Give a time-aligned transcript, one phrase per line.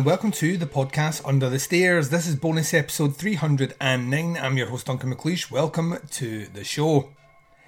[0.00, 2.08] And welcome to the podcast Under the Stairs.
[2.08, 4.38] This is bonus episode 309.
[4.38, 5.50] I'm your host Duncan McLeish.
[5.50, 7.10] Welcome to the show.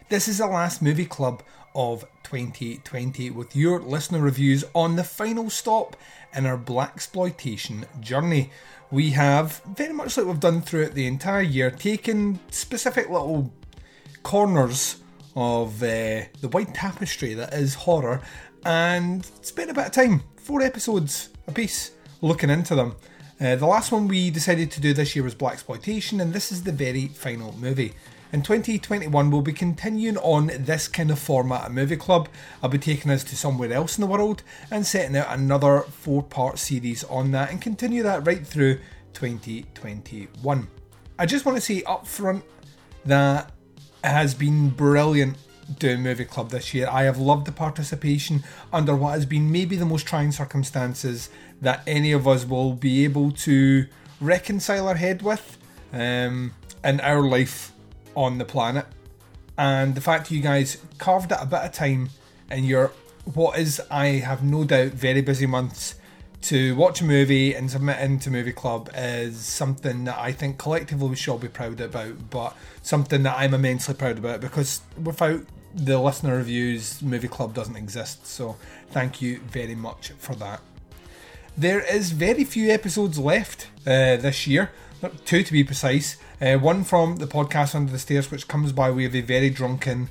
[0.08, 1.42] This is the last movie club
[1.74, 5.94] of 2020 with your listener reviews on the final stop
[6.34, 8.50] in our black exploitation journey.
[8.90, 13.52] We have very much like we've done throughout the entire year taken specific little
[14.22, 15.02] corners
[15.36, 18.22] of uh, the white tapestry that is horror
[18.64, 21.90] and spent a bit of time, four episodes a piece,
[22.22, 22.96] looking into them.
[23.38, 26.50] Uh, the last one we decided to do this year was Black Exploitation, and this
[26.52, 27.92] is the very final movie.
[28.32, 32.30] In 2021, we'll be continuing on this kind of format at Movie Club.
[32.62, 36.22] I'll be taking us to somewhere else in the world and setting out another four
[36.22, 38.78] part series on that and continue that right through
[39.12, 40.68] 2021.
[41.18, 42.42] I just want to say up front
[43.04, 43.52] that
[44.02, 45.36] it has been brilliant
[45.78, 46.88] doing Movie Club this year.
[46.90, 51.82] I have loved the participation under what has been maybe the most trying circumstances that
[51.86, 53.86] any of us will be able to
[54.20, 55.58] reconcile our head with
[55.92, 57.72] um, in our life
[58.14, 58.86] on the planet.
[59.56, 62.10] And the fact you guys carved out a bit of time
[62.50, 62.92] in your
[63.24, 65.94] what is, I have no doubt, very busy months
[66.42, 71.08] to watch a movie and submit into Movie Club is something that I think collectively
[71.08, 75.42] we should all be proud about, but something that I'm immensely proud about because without
[75.74, 78.26] the listener reviews, Movie Club doesn't exist.
[78.26, 78.56] So
[78.90, 80.60] thank you very much for that.
[81.56, 84.72] There is very few episodes left uh, this year,
[85.24, 86.16] two to be precise.
[86.40, 89.50] Uh, one from the podcast Under the Stairs, which comes by way of a very
[89.50, 90.08] drunken,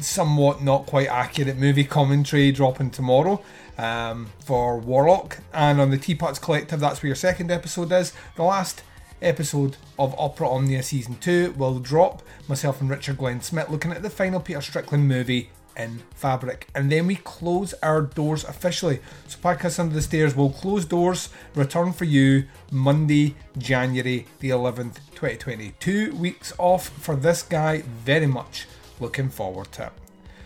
[0.00, 3.42] somewhat not quite accurate movie commentary dropping tomorrow
[3.78, 5.38] um, for Warlock.
[5.52, 8.12] And on the Teapots Collective, that's where your second episode is.
[8.36, 8.82] The last
[9.20, 12.22] episode of Opera Omnia Season 2 will drop.
[12.48, 16.68] Myself and Richard Glenn Smith looking at the final Peter Strickland movie in Fabric.
[16.74, 19.00] And then we close our doors officially.
[19.26, 24.96] So Podcast Under the Stairs will close doors, return for you Monday, January the 11th,
[25.14, 25.74] 2020.
[25.80, 27.82] Two weeks off for this guy.
[28.04, 28.66] Very much
[29.00, 30.01] looking forward to it.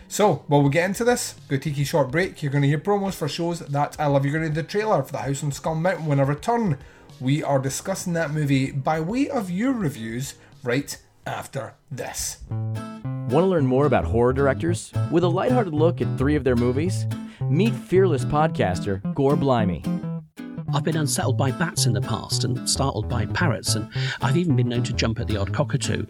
[0.09, 2.41] So, while we get into this, go take a short break.
[2.41, 4.23] You're going to hear promos for shows that I love.
[4.23, 6.77] You're going to hear the trailer for The House on Skull Mountain when I return.
[7.19, 12.37] We are discussing that movie by way of your reviews right after this.
[12.49, 14.93] Want to learn more about horror directors?
[15.11, 17.05] With a lighthearted look at three of their movies?
[17.49, 19.83] Meet fearless podcaster Gore Blimey.
[20.73, 23.89] I've been unsettled by bats in the past and startled by parrots, and
[24.21, 26.05] I've even been known to jump at the odd cockatoo.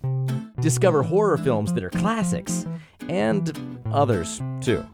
[0.59, 2.65] Discover horror films that are classics
[3.09, 4.85] and others too.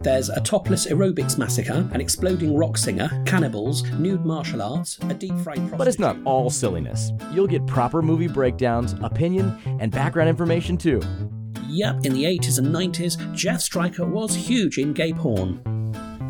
[0.00, 5.36] There's a topless aerobics massacre, an exploding rock singer, cannibals, nude martial arts, a deep
[5.38, 5.78] fried prostitute.
[5.78, 7.12] But it's not all silliness.
[7.30, 11.00] You'll get proper movie breakdowns, opinion, and background information too.
[11.68, 15.60] Yep, in the 80s and 90s, Jeff Stryker was huge in gay porn.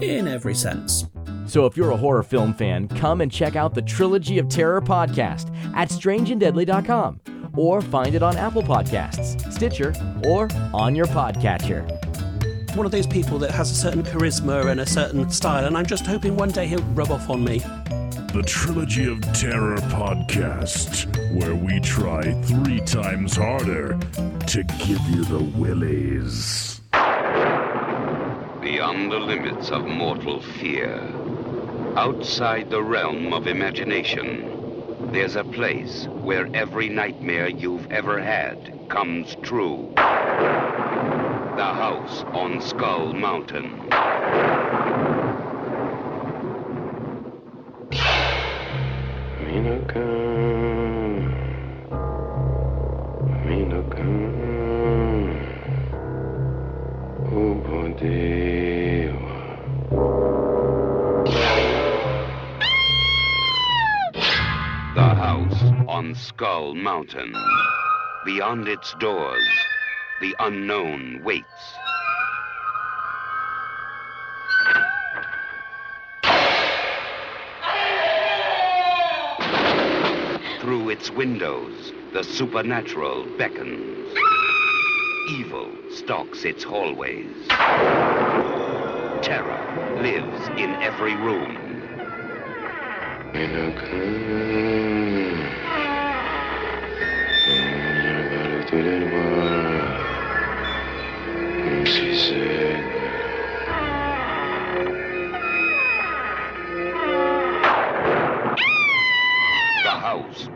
[0.03, 1.07] In every sense.
[1.47, 4.81] So if you're a horror film fan, come and check out the Trilogy of Terror
[4.81, 7.21] podcast at strangeanddeadly.com
[7.57, 11.87] or find it on Apple Podcasts, Stitcher, or on your podcatcher.
[12.75, 15.87] One of those people that has a certain charisma and a certain style, and I'm
[15.87, 17.59] just hoping one day he'll rub off on me.
[17.59, 21.07] The Trilogy of Terror podcast,
[21.39, 23.99] where we try three times harder
[24.49, 26.72] to give you the willies.
[29.03, 31.03] Beyond the limits of mortal fear,
[31.97, 34.49] outside the realm of imagination,
[35.13, 38.57] there's a place where every nightmare you've ever had
[38.89, 39.91] comes true.
[39.97, 43.89] The house on Skull Mountain.
[66.23, 67.35] Skull Mountain.
[68.25, 69.45] Beyond its doors,
[70.21, 71.47] the unknown waits.
[80.61, 84.09] Through its windows, the supernatural beckons.
[85.29, 87.49] Evil stalks its hallways.
[89.23, 91.73] Terror lives in every room.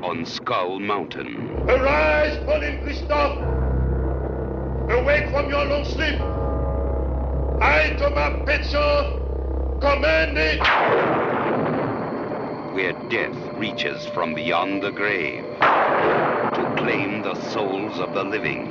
[0.03, 1.69] On Skull Mountain.
[1.69, 3.39] Arise, Pauline Christophe!
[4.89, 6.21] Awake from your long sleep!
[7.61, 10.61] I, Thomas Petson, command it!
[12.73, 15.45] where death reaches from beyond the grave
[16.87, 18.67] claim the souls of the living.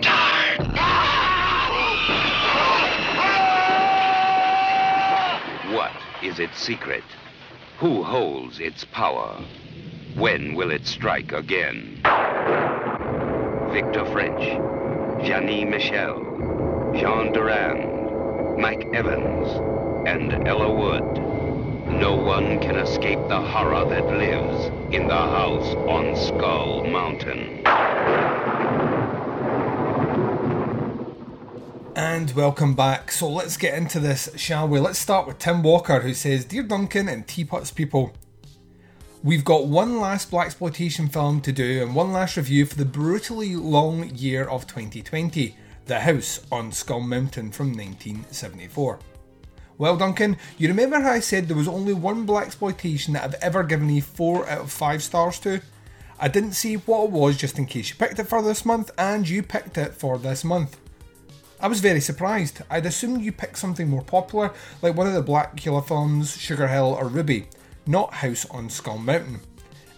[5.75, 5.91] What
[6.23, 7.03] is its secret?
[7.79, 9.43] Who holds its power?
[10.15, 11.99] When will it strike again?
[13.73, 14.43] Victor French,
[15.27, 16.23] Janie Michelle,
[16.95, 21.21] Jean Durand, Mike Evans, and Ella Wood.
[21.99, 27.74] No one can escape the horror that lives in the house on Skull Mountain.
[31.95, 33.11] And welcome back.
[33.11, 34.79] So let's get into this, shall we?
[34.79, 38.13] Let's start with Tim Walker, who says, Dear Duncan and Teapots people,
[39.23, 43.55] we've got one last blaxploitation film to do and one last review for the brutally
[43.55, 45.55] long year of 2020,
[45.85, 48.99] The House on Skull Mountain from 1974.
[49.77, 53.63] Well, Duncan, you remember how I said there was only one blaxploitation that I've ever
[53.63, 55.61] given a 4 out of 5 stars to?
[56.19, 58.91] I didn't see what it was just in case you picked it for this month,
[58.97, 60.77] and you picked it for this month.
[61.59, 62.61] I was very surprised.
[62.69, 66.97] I'd assumed you picked something more popular, like one of the Blacula films, Sugar Hill
[66.99, 67.47] or Ruby,
[67.85, 69.39] not House on Skull Mountain.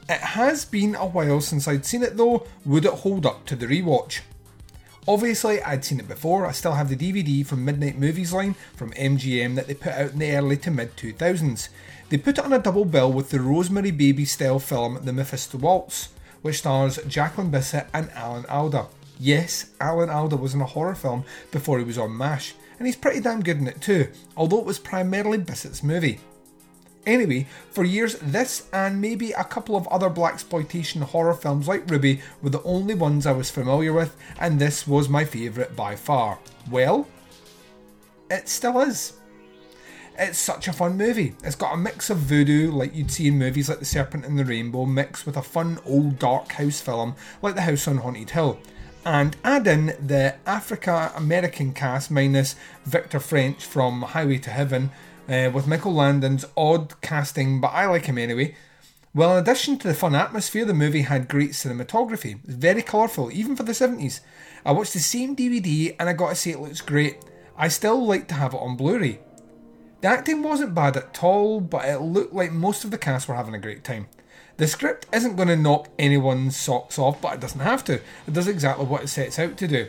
[0.10, 3.56] It has been a while since I'd seen it though, would it hold up to
[3.56, 4.22] the rewatch?
[5.08, 8.92] Obviously, I'd seen it before, I still have the DVD from Midnight Movies line from
[8.92, 11.70] MGM that they put out in the early to mid 2000s.
[12.10, 15.58] They put it on a double bill with the Rosemary Baby style film The Mephisto
[15.58, 16.10] Waltz,
[16.42, 18.88] which stars Jacqueline Bisset and Alan Alda.
[19.20, 22.96] Yes, Alan Alda was in a horror film before he was on MASH, and he's
[22.96, 24.08] pretty damn good in it too,
[24.38, 26.20] although it was primarily Bisset's movie.
[27.06, 32.22] Anyway, for years, this and maybe a couple of other blaxploitation horror films like Ruby
[32.42, 36.40] were the only ones I was familiar with, and this was my favourite by far.
[36.70, 37.08] Well,
[38.30, 39.14] it still is.
[40.20, 41.36] It's such a fun movie.
[41.44, 44.40] It's got a mix of voodoo, like you'd see in movies like The Serpent and
[44.40, 48.32] the Rainbow, mixed with a fun old dark house film like The House on Haunted
[48.32, 48.60] Hill.
[49.06, 54.90] And add in the Africa American cast minus Victor French from Highway to Heaven,
[55.30, 58.56] uh, with Michael Landon's odd casting, but I like him anyway.
[59.14, 62.40] Well, in addition to the fun atmosphere, the movie had great cinematography.
[62.44, 64.22] It's very colourful, even for the 70s.
[64.66, 67.18] I watched the same DVD and I gotta say it looks great.
[67.56, 69.20] I still like to have it on Blu ray.
[70.02, 73.36] The acting wasn't bad at all, but it looked like most of the cast were
[73.36, 74.08] having a great time.
[74.58, 77.96] The script isn't going to knock anyone's socks off, but it doesn't have to.
[77.96, 79.88] It does exactly what it sets out to do.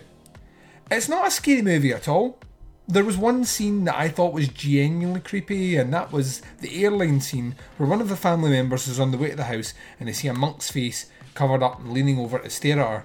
[0.90, 2.38] It's not a scary movie at all.
[2.86, 7.20] There was one scene that I thought was genuinely creepy, and that was the airline
[7.20, 10.08] scene where one of the family members is on the way to the house and
[10.08, 13.04] they see a monk's face covered up and leaning over to stare at her.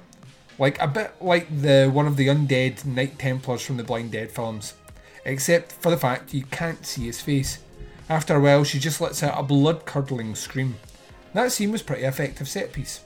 [0.58, 4.32] Like a bit like the one of the undead Knight Templars from the Blind Dead
[4.32, 4.74] films.
[5.26, 7.60] Except for the fact you can't see his face.
[8.10, 10.76] After a while, she just lets out a blood curdling scream.
[11.34, 13.02] That scene was pretty effective set piece.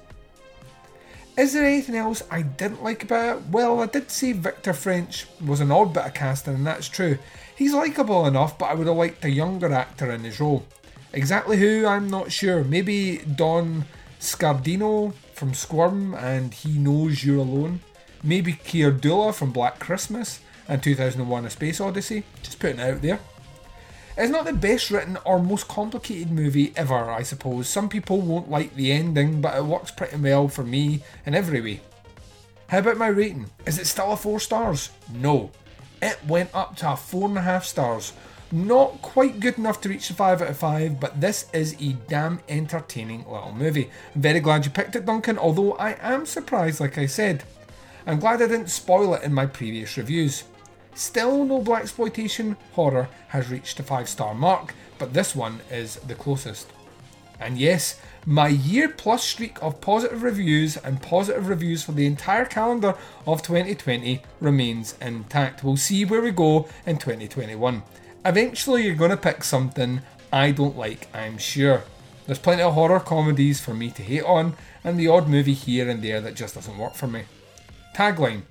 [1.38, 3.44] Is there anything else I didn't like about it?
[3.52, 7.20] Well, I did say Victor French was an odd bit of casting, and that's true.
[7.56, 10.66] He's likeable enough, but I would have liked a younger actor in his role.
[11.14, 12.64] Exactly who, I'm not sure.
[12.64, 13.86] Maybe Don
[14.20, 17.82] Scardino from Squirm and He Knows You're Alone.
[18.24, 22.24] Maybe Keir Dullea from Black Christmas and 2001 A Space Odyssey.
[22.44, 23.20] Just putting it out there.
[24.18, 27.68] It's not the best written or most complicated movie ever, I suppose.
[27.68, 31.62] Some people won't like the ending, but it works pretty well for me in every
[31.62, 31.82] way.
[32.70, 33.52] How about my rating?
[33.66, 34.90] Is it still a 4 stars?
[35.14, 35.52] No.
[36.02, 38.14] It went up to a 4.5 stars.
[38.52, 41.94] Not quite good enough to reach the 5 out of 5, but this is a
[42.08, 43.92] damn entertaining little movie.
[44.16, 47.44] I'm very glad you picked it, Duncan, although I am surprised, like I said.
[48.06, 50.44] I'm glad I didn't spoil it in my previous reviews.
[50.98, 55.98] Still, no black exploitation horror has reached the 5 star mark, but this one is
[55.98, 56.72] the closest.
[57.39, 62.46] And yes, my year plus streak of positive reviews and positive reviews for the entire
[62.46, 62.96] calendar
[63.27, 65.63] of 2020 remains intact.
[65.63, 67.84] We'll see where we go in 2021.
[68.25, 70.01] Eventually, you're going to pick something
[70.34, 71.84] I don't like, I'm sure.
[72.25, 75.88] There's plenty of horror comedies for me to hate on, and the odd movie here
[75.88, 77.25] and there that just doesn't work for me.
[77.96, 78.42] Tagline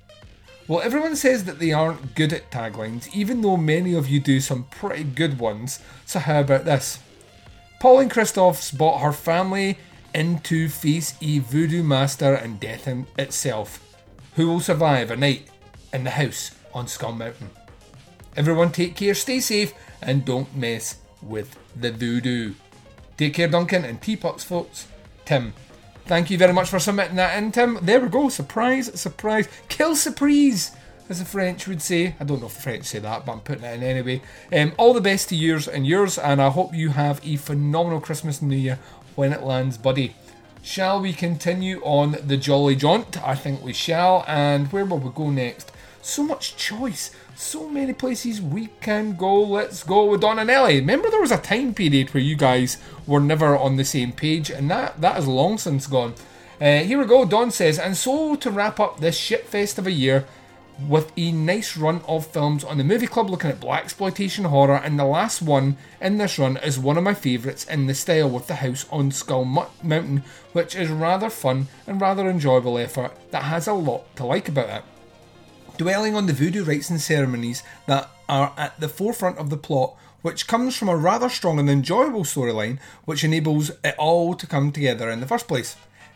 [0.67, 4.41] Well, everyone says that they aren't good at taglines, even though many of you do
[4.41, 6.99] some pretty good ones, so how about this?
[7.79, 9.77] Pauline Christoph's brought her family
[10.13, 13.81] into face a voodoo master and death itself.
[14.35, 15.47] Who will survive a night
[15.93, 17.49] in the house on Skull Mountain?
[18.35, 22.55] Everyone take care, stay safe, and don't mess with the voodoo.
[23.15, 24.87] Take care, Duncan, and teapots, folks.
[25.23, 25.53] Tim,
[26.07, 27.79] thank you very much for submitting that in, Tim.
[27.81, 28.29] There we go.
[28.29, 29.47] Surprise, surprise.
[29.67, 30.71] Kill surprise,
[31.09, 32.15] as the French would say.
[32.19, 34.21] I don't know if the French say that, but I'm putting it in anyway.
[34.53, 37.99] Um, all the best to yours and yours, and I hope you have a phenomenal
[37.99, 38.79] Christmas and New Year
[39.15, 40.15] when it lands, buddy.
[40.61, 43.21] Shall we continue on the Jolly Jaunt?
[43.25, 44.23] I think we shall.
[44.27, 45.71] And where will we go next?
[46.01, 49.43] So much choice so many places we can go.
[49.43, 50.79] Let's go with Don and Ellie.
[50.79, 54.49] Remember, there was a time period where you guys were never on the same page,
[54.49, 56.15] and that that is long since gone.
[56.59, 57.25] Uh, here we go.
[57.25, 60.25] Don says, and so to wrap up this shitfest of a year
[60.87, 64.77] with a nice run of films on the movie club looking at black exploitation horror,
[64.77, 68.29] and the last one in this run is one of my favourites in the style
[68.29, 73.43] with the house on Skull Mountain, which is rather fun and rather enjoyable effort that
[73.43, 74.83] has a lot to like about it
[75.77, 79.95] dwelling on the voodoo rites and ceremonies that are at the forefront of the plot,
[80.21, 84.71] which comes from a rather strong and enjoyable storyline which enables it all to come
[84.71, 85.75] together in the first place.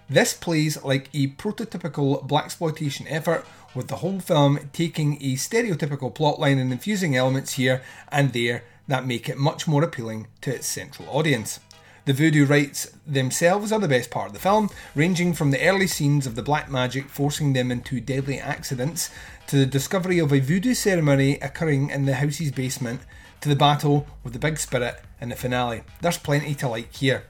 [0.10, 6.60] This plays like a prototypical blaxploitation effort, with the whole film taking a stereotypical plotline
[6.60, 11.08] and infusing elements here and there that make it much more appealing to its central
[11.10, 11.62] audience.
[12.06, 15.86] The voodoo rites themselves are the best part of the film, ranging from the early
[15.86, 19.12] scenes of the black magic forcing them into deadly accidents
[19.48, 23.02] to the discovery of a voodoo ceremony occurring in the house's basement,
[23.42, 25.84] to the battle with the big spirit in the finale.
[26.02, 27.26] There's plenty to like here.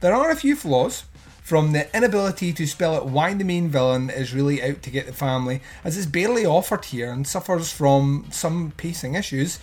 [0.00, 1.04] There are a few flaws,
[1.42, 5.06] from the inability to spell out why the main villain is really out to get
[5.06, 9.60] the family, as it's barely offered here and suffers from some pacing issues,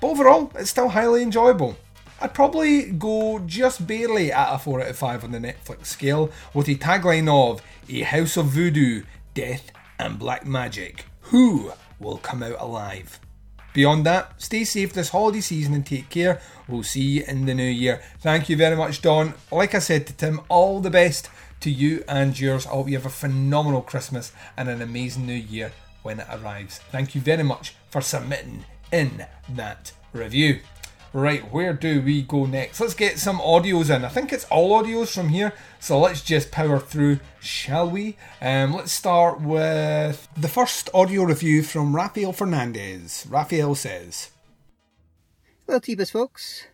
[0.00, 1.76] but overall, it's still highly enjoyable.
[2.20, 6.30] I'd probably go just barely at a 4 out of 5 on the Netflix scale,
[6.52, 9.02] with a tagline of A House of Voodoo,
[9.34, 13.18] Death and Black Magic who will come out alive.
[13.72, 16.40] Beyond that, stay safe this holiday season and take care.
[16.68, 18.00] We'll see you in the new year.
[18.20, 19.34] Thank you very much, Don.
[19.50, 21.28] Like I said to Tim, all the best
[21.60, 22.66] to you and yours.
[22.66, 26.78] I hope you have a phenomenal Christmas and an amazing new year when it arrives.
[26.92, 30.60] Thank you very much for submitting in that review.
[31.14, 32.80] Right, where do we go next?
[32.80, 34.04] Let's get some audios in.
[34.04, 38.16] I think it's all audios from here, so let's just power through, shall we?
[38.42, 43.28] Um, let's start with the first audio review from Rafael Fernandez.
[43.30, 44.32] Rafael says,
[45.66, 46.66] Hello, Teapots folks.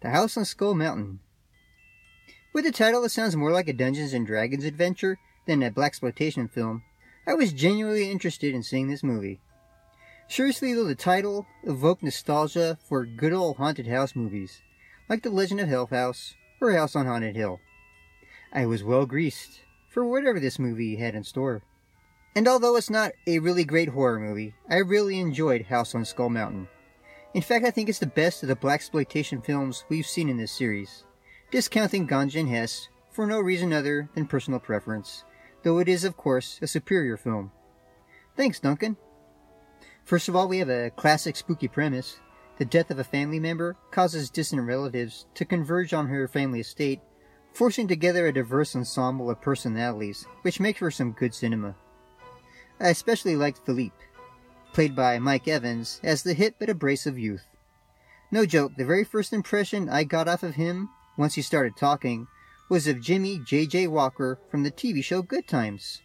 [0.00, 1.20] The House on Skull Mountain.
[2.54, 6.50] With a title that sounds more like a Dungeons and Dragons adventure than a blaxploitation
[6.50, 6.84] film,
[7.26, 9.40] I was genuinely interested in seeing this movie.
[10.30, 14.62] Seriously though, the title evoked nostalgia for good old haunted house movies,
[15.08, 17.58] like The Legend of Hill House or House on Haunted Hill.
[18.52, 21.62] I was well greased for whatever this movie had in store.
[22.36, 26.30] And although it's not a really great horror movie, I really enjoyed House on Skull
[26.30, 26.68] Mountain.
[27.34, 30.36] In fact, I think it's the best of the black exploitation films we've seen in
[30.36, 31.06] this series,
[31.50, 35.24] discounting Ganja and Hess for no reason other than personal preference,
[35.64, 37.50] though it is, of course, a superior film.
[38.36, 38.96] Thanks, Duncan.
[40.10, 42.18] First of all, we have a classic spooky premise.
[42.58, 46.98] The death of a family member causes distant relatives to converge on her family estate,
[47.52, 51.76] forcing together a diverse ensemble of personalities, which makes for some good cinema.
[52.80, 53.94] I especially liked Philippe,
[54.72, 57.46] played by Mike Evans, as the hit but abrasive youth.
[58.32, 62.26] No joke, the very first impression I got off of him, once he started talking,
[62.68, 63.86] was of Jimmy J.J.
[63.86, 66.02] Walker from the TV show Good Times.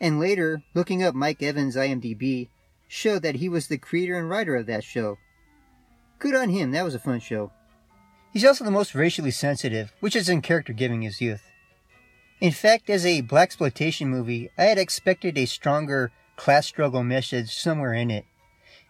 [0.00, 2.48] And later, looking up Mike Evans' IMDb,
[2.94, 5.18] showed that he was the creator and writer of that show.
[6.20, 7.50] Good on him, that was a fun show.
[8.32, 11.42] He's also the most racially sensitive, which is in character giving his youth.
[12.40, 17.94] In fact, as a blaxploitation movie, I had expected a stronger class struggle message somewhere
[17.94, 18.26] in it.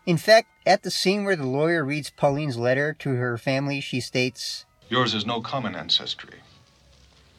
[0.04, 4.00] In fact, at the scene where the lawyer reads Pauline's letter to her family, she
[4.00, 6.40] states, Yours is no common ancestry,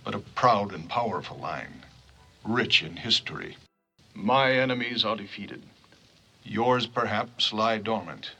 [0.03, 1.86] but a proud and powerful line,
[2.43, 3.55] rich in history.
[4.15, 5.62] My enemies are defeated.
[6.48, 8.32] Yours, perhaps, lie dormant.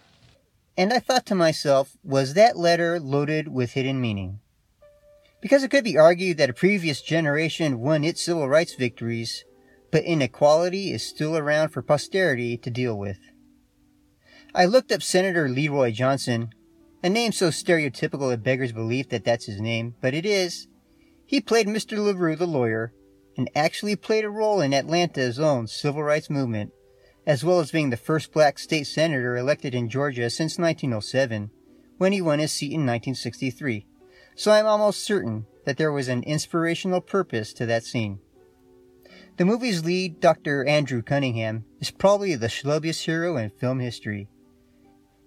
[0.78, 4.42] And I thought to myself, was that letter loaded with hidden meaning?
[5.42, 9.44] Because it could be argued that a previous generation won its civil rights victories,
[9.92, 13.18] but inequality is still around for posterity to deal with.
[14.54, 16.50] I looked up Senator Leroy Johnson,
[17.04, 20.68] A name so stereotypical it beggars belief that that's his name, but it is.
[21.26, 21.98] He played Mr.
[21.98, 22.94] LaRue the lawyer,
[23.38, 26.72] and actually played a role in Atlanta's own civil rights movement,
[27.26, 31.50] as well as being the first black state senator elected in Georgia since 1907,
[31.98, 33.86] when he won his seat in 1963.
[34.36, 38.20] So I'm almost certain that there was an inspirational purpose to that scene.
[39.38, 40.66] The movie's lead, Dr.
[40.66, 44.30] Andrew Cunningham, is probably the schlubbiest hero in film history.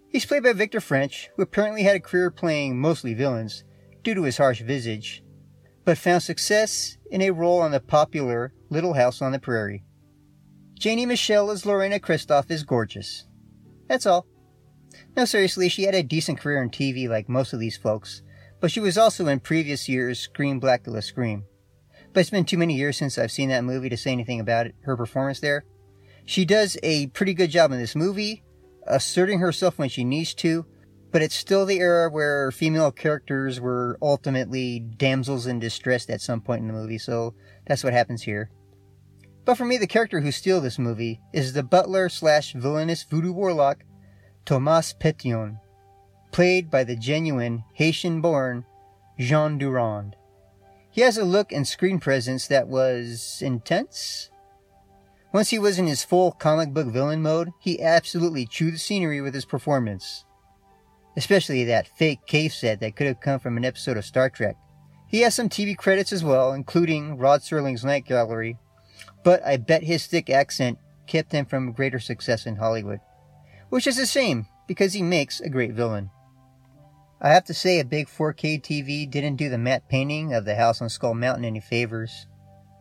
[0.09, 3.65] He's played by Victor French, who apparently had a career playing mostly villains
[4.03, 5.23] due to his harsh visage,
[5.85, 9.85] but found success in a role on the popular Little House on the Prairie.
[10.79, 13.27] Janie Michelle as Lorena Christoph is gorgeous.
[13.89, 14.27] That's all.
[15.17, 18.23] No, seriously, she had a decent career in TV like most of these folks,
[18.61, 21.45] but she was also in previous years' Scream Blacula Scream.
[22.13, 24.67] But it's been too many years since I've seen that movie to say anything about
[24.67, 25.65] it, her performance there.
[26.25, 28.45] She does a pretty good job in this movie,
[28.87, 30.65] asserting herself when she needs to,
[31.11, 36.41] but it's still the era where female characters were ultimately damsels in distress at some
[36.41, 37.35] point in the movie, so
[37.67, 38.51] that's what happens here.
[39.49, 43.33] But for me, the character who steals this movie is the butler slash villainous voodoo
[43.33, 43.83] warlock,
[44.45, 45.59] Thomas Petion,
[46.33, 48.67] played by the genuine Haitian born
[49.19, 50.17] Jean Durand.
[50.91, 54.29] He has a look and screen presence that was intense.
[55.33, 59.23] Once he was in his full comic book villain mode, he absolutely chewed the scenery
[59.23, 60.27] with his performance.
[61.17, 64.57] Especially that fake cave set that could have come from an episode of Star Trek.
[65.07, 68.59] He has some TV credits as well, including Rod Serling's Night Gallery,
[69.25, 73.01] but I bet his thick accent kept him from greater success in Hollywood.
[73.69, 76.11] Which is a shame, because he makes a great villain.
[77.21, 80.55] I have to say, a big 4K TV didn't do the matte painting of the
[80.55, 82.27] house on Skull Mountain any favors.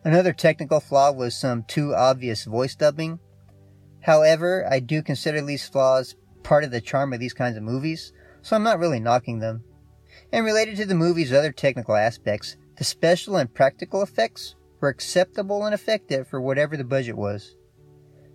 [0.04, 3.20] Another technical flaw was some too obvious voice dubbing.
[4.02, 8.14] However, I do consider these flaws part of the charm of these kinds of movies,
[8.42, 9.64] so I'm not really knocking them.
[10.32, 15.66] And related to the movie's other technical aspects, the special and practical effects were acceptable
[15.66, 17.56] and effective for whatever the budget was.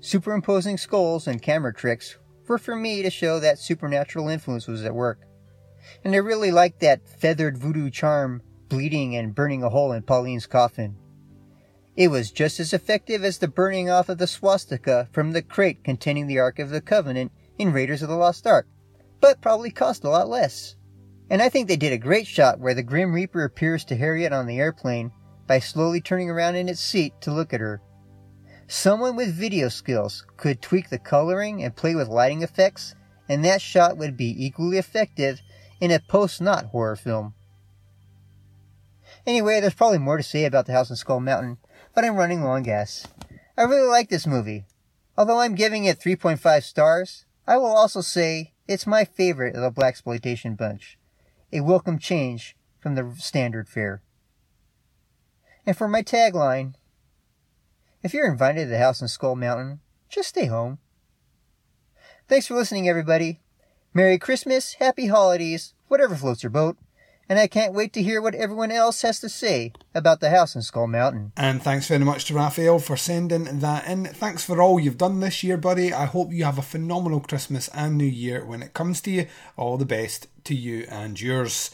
[0.01, 4.95] Superimposing skulls and camera tricks were for me to show that supernatural influence was at
[4.95, 5.21] work.
[6.05, 10.47] And I really liked that feathered voodoo charm bleeding and burning a hole in Pauline's
[10.47, 10.97] coffin.
[11.95, 15.85] It was just as effective as the burning off of the swastika from the crate
[15.85, 18.67] containing the Ark of the Covenant in Raiders of the Lost Ark,
[19.21, 20.75] but probably cost a lot less.
[21.29, 24.33] And I think they did a great shot where the Grim Reaper appears to Harriet
[24.33, 25.13] on the airplane
[25.47, 27.81] by slowly turning around in its seat to look at her.
[28.67, 32.95] Someone with video skills could tweak the coloring and play with lighting effects,
[33.29, 35.41] and that shot would be equally effective
[35.81, 37.35] in a post not horror film.
[39.27, 41.59] Anyway, there's probably more to say about the house on Skull Mountain,
[41.95, 43.07] but I'm running on gas.
[43.57, 44.65] I really like this movie.
[45.17, 49.71] Although I'm giving it 3.5 stars, I will also say it's my favorite of the
[49.71, 50.99] Black Exploitation bunch.
[51.53, 54.03] A welcome change from the standard fare.
[55.67, 56.75] And for my tagline,
[58.03, 60.79] if you're invited to the house in Skull Mountain, just stay home.
[62.29, 63.41] Thanks for listening, everybody.
[63.95, 66.79] Merry Christmas, Happy Holidays, whatever floats your boat.
[67.29, 70.55] And I can't wait to hear what everyone else has to say about the house
[70.55, 71.33] in Skull Mountain.
[71.37, 74.07] And thanks very much to Raphael for sending that in.
[74.07, 75.93] Thanks for all you've done this year, buddy.
[75.93, 79.27] I hope you have a phenomenal Christmas and New Year when it comes to you.
[79.57, 81.71] All the best to you and yours.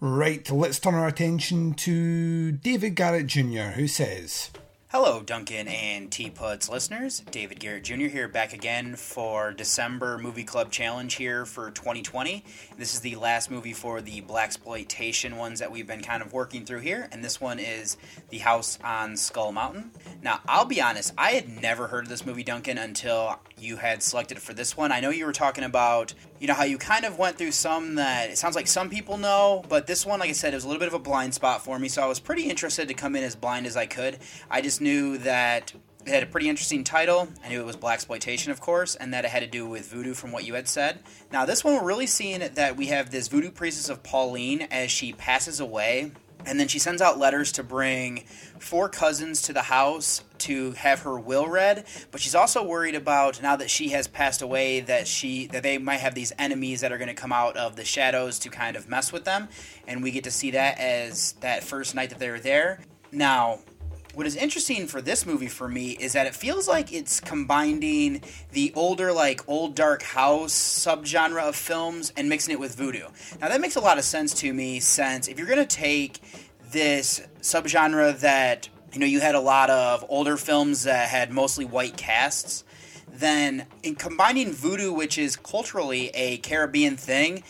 [0.00, 4.50] Right, let's turn our attention to David Garrett Jr., who says.
[4.96, 7.24] Hello, Duncan and Teapots listeners.
[7.32, 8.06] David Garrett Jr.
[8.06, 12.44] here, back again for December Movie Club Challenge here for 2020.
[12.78, 16.32] This is the last movie for the black exploitation ones that we've been kind of
[16.32, 17.96] working through here, and this one is
[18.28, 19.90] The House on Skull Mountain.
[20.22, 24.00] Now, I'll be honest, I had never heard of this movie, Duncan, until you had
[24.00, 24.92] selected it for this one.
[24.92, 27.96] I know you were talking about, you know, how you kind of went through some
[27.96, 30.64] that it sounds like some people know, but this one, like I said, it was
[30.64, 32.94] a little bit of a blind spot for me, so I was pretty interested to
[32.94, 34.18] come in as blind as I could.
[34.48, 35.72] I just knew that
[36.06, 37.28] it had a pretty interesting title.
[37.42, 39.90] I knew it was black exploitation, of course, and that it had to do with
[39.90, 41.00] voodoo from what you had said.
[41.32, 44.90] Now, this one we're really seeing that we have this voodoo priestess of Pauline as
[44.90, 46.12] she passes away,
[46.46, 48.24] and then she sends out letters to bring
[48.58, 51.86] four cousins to the house to have her will read.
[52.10, 55.78] But she's also worried about now that she has passed away that she that they
[55.78, 58.76] might have these enemies that are going to come out of the shadows to kind
[58.76, 59.48] of mess with them,
[59.88, 62.80] and we get to see that as that first night that they're there.
[63.10, 63.60] Now,
[64.14, 68.22] what is interesting for this movie for me is that it feels like it's combining
[68.52, 73.06] the older like old dark house subgenre of films and mixing it with voodoo.
[73.40, 76.20] Now that makes a lot of sense to me since if you're going to take
[76.70, 81.64] this subgenre that you know you had a lot of older films that had mostly
[81.64, 82.64] white casts
[83.08, 87.42] then in combining voodoo which is culturally a caribbean thing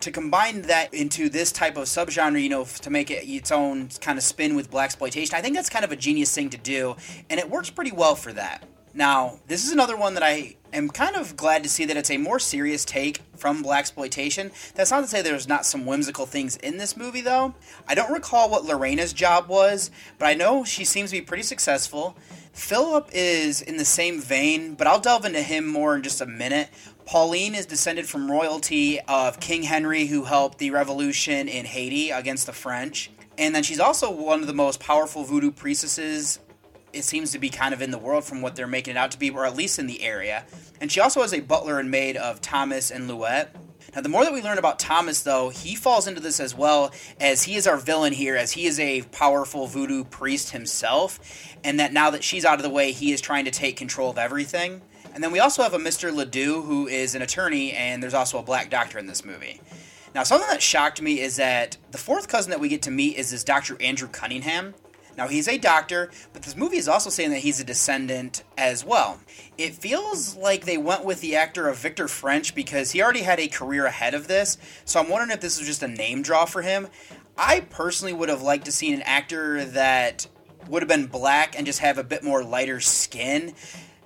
[0.00, 3.88] to combine that into this type of subgenre, you know, to make it its own
[4.00, 6.58] kind of spin with black exploitation, I think that's kind of a genius thing to
[6.58, 6.96] do,
[7.28, 8.64] and it works pretty well for that.
[8.92, 12.10] Now, this is another one that I am kind of glad to see that it's
[12.10, 14.50] a more serious take from black exploitation.
[14.74, 17.54] That's not to say there's not some whimsical things in this movie, though.
[17.86, 21.44] I don't recall what Lorena's job was, but I know she seems to be pretty
[21.44, 22.16] successful.
[22.52, 26.26] Philip is in the same vein, but I'll delve into him more in just a
[26.26, 26.68] minute.
[27.10, 32.46] Pauline is descended from royalty of King Henry, who helped the revolution in Haiti against
[32.46, 33.10] the French.
[33.36, 36.38] And then she's also one of the most powerful voodoo priestesses
[36.92, 39.10] it seems to be kind of in the world from what they're making it out
[39.10, 40.46] to be, or at least in the area.
[40.80, 43.56] And she also has a butler and maid of Thomas and Louette.
[43.92, 46.92] Now, the more that we learn about Thomas, though, he falls into this as well,
[47.18, 51.18] as he is our villain here, as he is a powerful voodoo priest himself,
[51.64, 54.10] and that now that she's out of the way, he is trying to take control
[54.10, 54.82] of everything.
[55.14, 56.14] And then we also have a Mr.
[56.14, 59.60] Ledoux, who is an attorney, and there's also a black doctor in this movie.
[60.14, 63.16] Now, something that shocked me is that the fourth cousin that we get to meet
[63.16, 63.80] is this Dr.
[63.80, 64.74] Andrew Cunningham.
[65.16, 68.84] Now, he's a doctor, but this movie is also saying that he's a descendant as
[68.84, 69.20] well.
[69.58, 73.38] It feels like they went with the actor of Victor French because he already had
[73.38, 76.44] a career ahead of this, so I'm wondering if this was just a name draw
[76.44, 76.88] for him.
[77.36, 80.26] I personally would have liked to see an actor that
[80.68, 83.54] would have been black and just have a bit more lighter skin.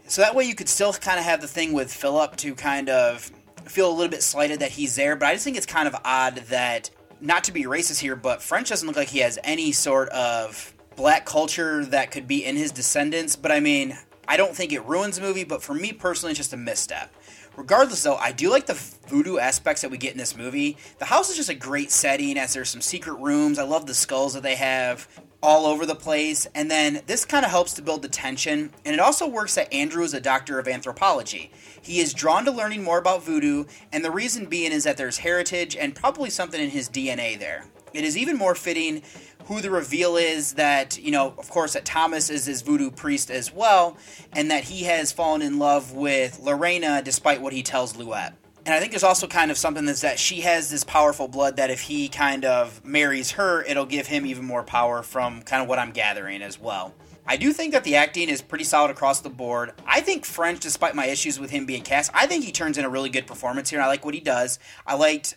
[0.07, 2.89] So that way you could still kind of have the thing with Philip to kind
[2.89, 3.31] of
[3.65, 5.97] feel a little bit slighted that he's there, but I just think it's kind of
[6.05, 6.91] odd that,
[7.21, 10.75] not to be racist here, but French doesn't look like he has any sort of
[10.95, 14.85] black culture that could be in his descendants, but I mean, I don't think it
[14.85, 17.13] ruins the movie, but for me personally, it's just a misstep.
[17.57, 18.75] Regardless, though, I do like the
[19.09, 20.77] voodoo aspects that we get in this movie.
[20.99, 23.59] The house is just a great setting, as there's some secret rooms.
[23.59, 25.09] I love the skulls that they have
[25.45, 26.47] all over the place.
[26.55, 28.73] And then this kind of helps to build the tension.
[28.85, 31.53] And it also works that Andrew is a doctor of anthropology.
[31.83, 35.19] He is drawn to learning more about voodoo, and the reason being is that there's
[35.19, 37.67] heritage and probably something in his DNA there.
[37.93, 39.03] It is even more fitting
[39.45, 43.31] who the reveal is that, you know, of course, that Thomas is his voodoo priest
[43.31, 43.99] as well,
[44.33, 48.33] and that he has fallen in love with Lorena despite what he tells Louette.
[48.67, 51.57] And I think there's also kind of something that's that she has this powerful blood
[51.57, 55.63] that if he kind of marries her, it'll give him even more power from kind
[55.63, 56.95] of what I'm gathering as well.
[57.27, 59.73] I do think that the acting is pretty solid across the board.
[59.87, 62.85] I think French, despite my issues with him being cast, I think he turns in
[62.85, 63.81] a really good performance here.
[63.81, 64.59] I like what he does.
[64.87, 65.37] I liked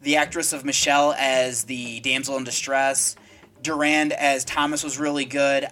[0.00, 3.16] the actress of Michelle as the damsel in distress.
[3.62, 5.68] Durand as Thomas was really good.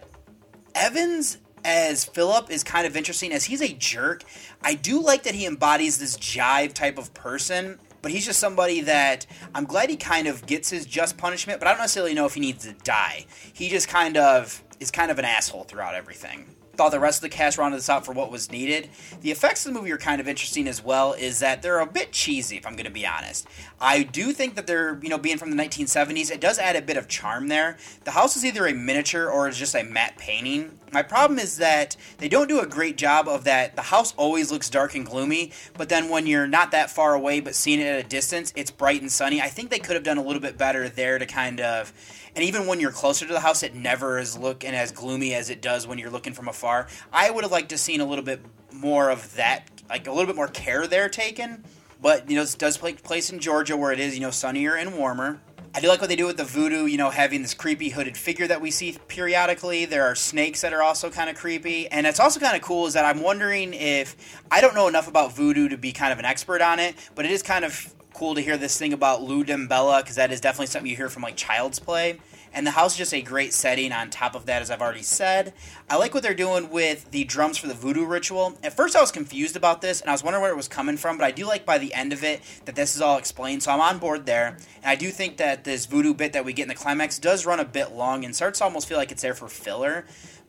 [0.75, 4.25] Evans as Philip is kind of interesting as he's a jerk.
[4.63, 8.81] I do like that he embodies this jive type of person, but he's just somebody
[8.83, 12.27] that I'm glad he kind of gets his just punishment, but I don't necessarily know
[12.27, 13.27] if he needs to die.
[13.53, 17.23] He just kind of is kind of an asshole throughout everything thought the rest of
[17.23, 18.89] the cast rounded this out for what was needed.
[19.21, 21.87] The effects of the movie are kind of interesting as well, is that they're a
[21.87, 23.47] bit cheesy, if I'm going to be honest.
[23.81, 26.83] I do think that they're, you know, being from the 1970s, it does add a
[26.83, 27.77] bit of charm there.
[28.05, 30.79] The house is either a miniature or it's just a matte painting.
[30.93, 33.77] My problem is that they don't do a great job of that.
[33.77, 37.41] The house always looks dark and gloomy, but then when you're not that far away
[37.41, 39.41] but seeing it at a distance, it's bright and sunny.
[39.41, 41.93] I think they could have done a little bit better there to kind of
[42.41, 45.51] and even when you're closer to the house, it never is looking as gloomy as
[45.51, 46.87] it does when you're looking from afar.
[47.13, 48.41] I would have liked to seen a little bit
[48.73, 51.63] more of that, like a little bit more care there taken.
[52.01, 54.97] But you know, this does place in Georgia, where it is you know sunnier and
[54.97, 55.43] warmer.
[55.75, 58.17] I do like what they do with the voodoo, you know, having this creepy hooded
[58.17, 59.85] figure that we see periodically.
[59.85, 61.89] There are snakes that are also kind of creepy.
[61.89, 64.17] And it's also kind of cool is that I'm wondering if
[64.51, 67.27] I don't know enough about voodoo to be kind of an expert on it, but
[67.27, 70.43] it is kind of cool to hear this thing about Lou Dimbella because that is
[70.43, 72.21] definitely something you hear from like Child's Play.
[72.53, 75.01] And the house is just a great setting on top of that, as I've already
[75.01, 75.55] said.
[75.89, 78.59] I like what they're doing with the drums for the voodoo ritual.
[78.63, 80.99] At first, I was confused about this, and I was wondering where it was coming
[80.99, 83.63] from, but I do like by the end of it that this is all explained,
[83.63, 84.59] so I'm on board there.
[84.83, 87.47] And I do think that this voodoo bit that we get in the climax does
[87.47, 90.05] run a bit long and starts to almost feel like it's there for filler,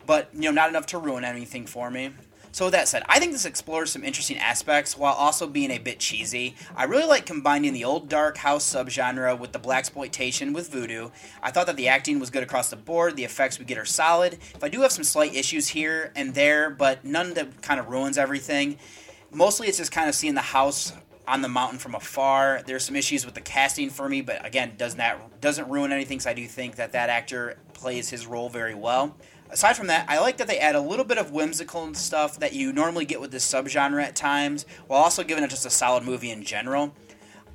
[0.06, 2.12] but, you know, not enough to ruin anything for me.
[2.54, 5.78] So with that said, I think this explores some interesting aspects while also being a
[5.78, 6.56] bit cheesy.
[6.76, 11.12] I really like combining the old dark house subgenre with the black exploitation with voodoo.
[11.42, 13.16] I thought that the acting was good across the board.
[13.16, 14.34] The effects we get are solid.
[14.34, 17.88] If I do have some slight issues here and there, but none that kind of
[17.88, 18.78] ruins everything.
[19.32, 20.92] Mostly, it's just kind of seeing the house
[21.30, 22.64] on the mountain from afar.
[22.66, 25.94] There's some issues with the casting for me, but again, does not that doesn't ruin
[25.94, 26.20] anything.
[26.20, 29.16] So I do think that that actor plays his role very well
[29.52, 32.54] aside from that, I like that they add a little bit of whimsical stuff that
[32.54, 36.04] you normally get with this subgenre at times, while also giving it just a solid
[36.04, 36.94] movie in general.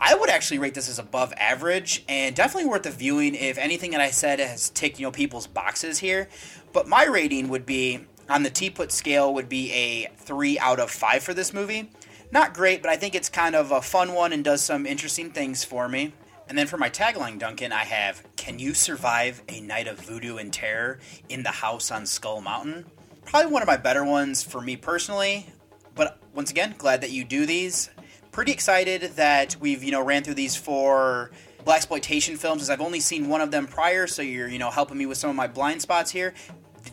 [0.00, 3.92] I would actually rate this as above average and definitely worth the viewing if anything
[3.92, 6.28] that I said has ticked you know people's boxes here.
[6.72, 10.90] But my rating would be on the Teapot scale would be a three out of
[10.90, 11.90] five for this movie.
[12.32, 15.30] not great, but I think it's kind of a fun one and does some interesting
[15.30, 16.12] things for me.
[16.48, 20.36] And then for my tagline, Duncan, I have Can you survive a night of voodoo
[20.36, 22.86] and terror in the house on Skull Mountain?
[23.24, 25.46] Probably one of my better ones for me personally.
[25.94, 27.90] But once again, glad that you do these.
[28.30, 31.30] Pretty excited that we've, you know, ran through these four
[31.64, 34.70] black exploitation films as I've only seen one of them prior, so you're, you know,
[34.70, 36.34] helping me with some of my blind spots here.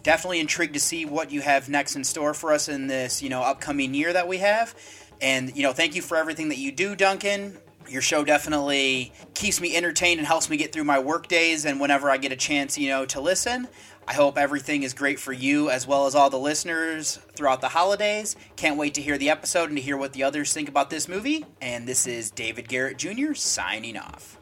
[0.02, 3.30] Definitely intrigued to see what you have next in store for us in this, you
[3.30, 4.74] know, upcoming year that we have.
[5.22, 7.58] And, you know, thank you for everything that you do, Duncan.
[7.90, 11.80] Your show definitely keeps me entertained and helps me get through my work days and
[11.80, 13.68] whenever I get a chance, you know, to listen.
[14.08, 17.70] I hope everything is great for you as well as all the listeners throughout the
[17.70, 18.36] holidays.
[18.56, 21.08] Can't wait to hear the episode and to hear what the others think about this
[21.08, 21.46] movie.
[21.62, 23.34] And this is David Garrett Jr.
[23.34, 24.40] signing off.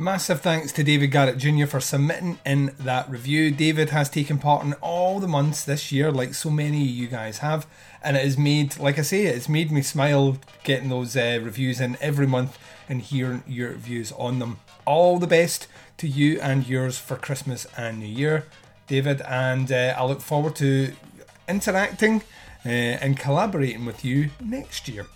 [0.00, 1.66] Massive thanks to David Garrett Jr.
[1.66, 3.50] for submitting in that review.
[3.50, 7.06] David has taken part in all the months this year, like so many of you
[7.06, 7.66] guys have,
[8.02, 11.82] and it has made, like I say, it's made me smile getting those uh, reviews
[11.82, 12.58] in every month
[12.88, 14.60] and hearing your views on them.
[14.86, 15.66] All the best
[15.98, 18.46] to you and yours for Christmas and New Year,
[18.86, 20.94] David, and uh, I look forward to
[21.46, 22.22] interacting
[22.64, 25.08] uh, and collaborating with you next year.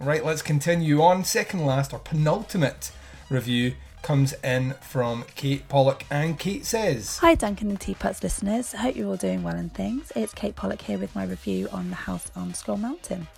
[0.00, 1.22] Right, let's continue on.
[1.22, 2.90] Second last or penultimate
[3.30, 8.72] review comes in from Kate Pollock, and Kate says Hi, Duncan and Teapots listeners.
[8.72, 10.12] Hope you're all doing well and things.
[10.16, 13.28] It's Kate Pollock here with my review on The House on Skull Mountain.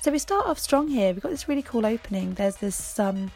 [0.00, 1.12] So, we start off strong here.
[1.12, 2.34] We've got this really cool opening.
[2.34, 3.30] There's this um,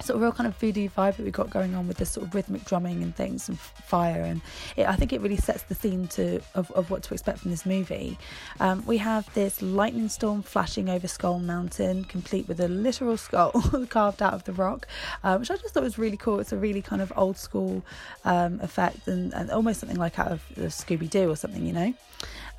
[0.00, 2.26] sort of real kind of voodoo vibe that we've got going on with this sort
[2.26, 4.22] of rhythmic drumming and things and fire.
[4.22, 4.40] And
[4.76, 7.50] it, I think it really sets the theme to of, of what to expect from
[7.50, 8.18] this movie.
[8.60, 13.52] Um, we have this lightning storm flashing over Skull Mountain complete with a literal skull
[13.88, 14.86] carved out of the rock
[15.24, 16.40] uh, which I just thought was really cool.
[16.40, 17.82] It's a really kind of old school
[18.24, 21.94] um, effect and, and almost something like out of Scooby-Doo or something you know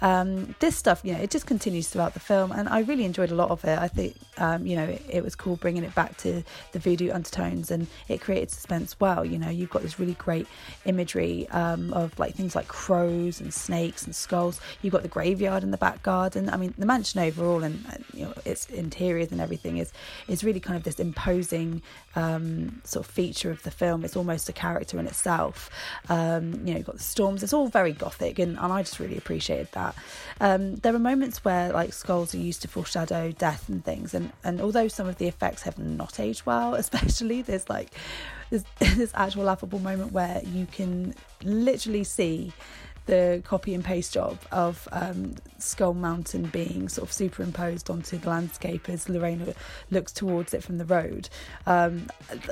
[0.01, 3.31] um, this stuff, you know, it just continues throughout the film, and I really enjoyed
[3.31, 3.79] a lot of it.
[3.79, 7.12] I think, um, you know, it, it, was cool bringing it back to the voodoo
[7.12, 9.25] undertones, and it created suspense well.
[9.25, 10.47] You know, you've got this really great
[10.86, 14.62] imagery um, of like things like crows and snakes and skulls.
[14.81, 16.49] You've got the graveyard in the back garden.
[16.49, 17.83] I mean, the mansion overall and
[18.13, 19.91] you know its interiors and everything is
[20.27, 21.81] is really kind of this imposing
[22.15, 24.05] um, sort of feature of the film.
[24.05, 25.69] It's almost a character in itself.
[26.10, 27.41] Um, you know, you've got the storms.
[27.41, 29.95] It's all very gothic, and, and I just really appreciated that that.
[30.39, 34.32] Um, there are moments where like skulls are used to foreshadow death and things, and
[34.43, 37.91] and although some of the effects have not aged well, especially there's like
[38.50, 42.52] there's this actual laughable moment where you can literally see
[43.08, 48.30] the copy and paste job of um, Skull Mountain being sort of superimposed onto the
[48.30, 49.54] landscape as Lorena
[49.89, 51.30] looks towards it from the road.
[51.65, 52.08] Um,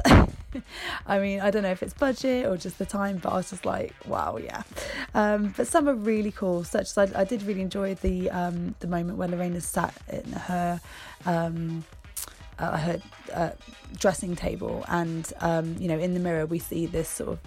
[1.06, 3.50] I mean, I don't know if it's budget or just the time, but I was
[3.50, 4.63] just like, wow, yeah.
[5.13, 8.74] Um, but some are really cool, such as I, I did really enjoy the um,
[8.80, 10.82] the moment where Lorena sat in her.
[12.58, 13.02] Uh, her
[13.34, 13.50] uh,
[13.98, 17.39] dressing table, and um, you know, in the mirror, we see this sort of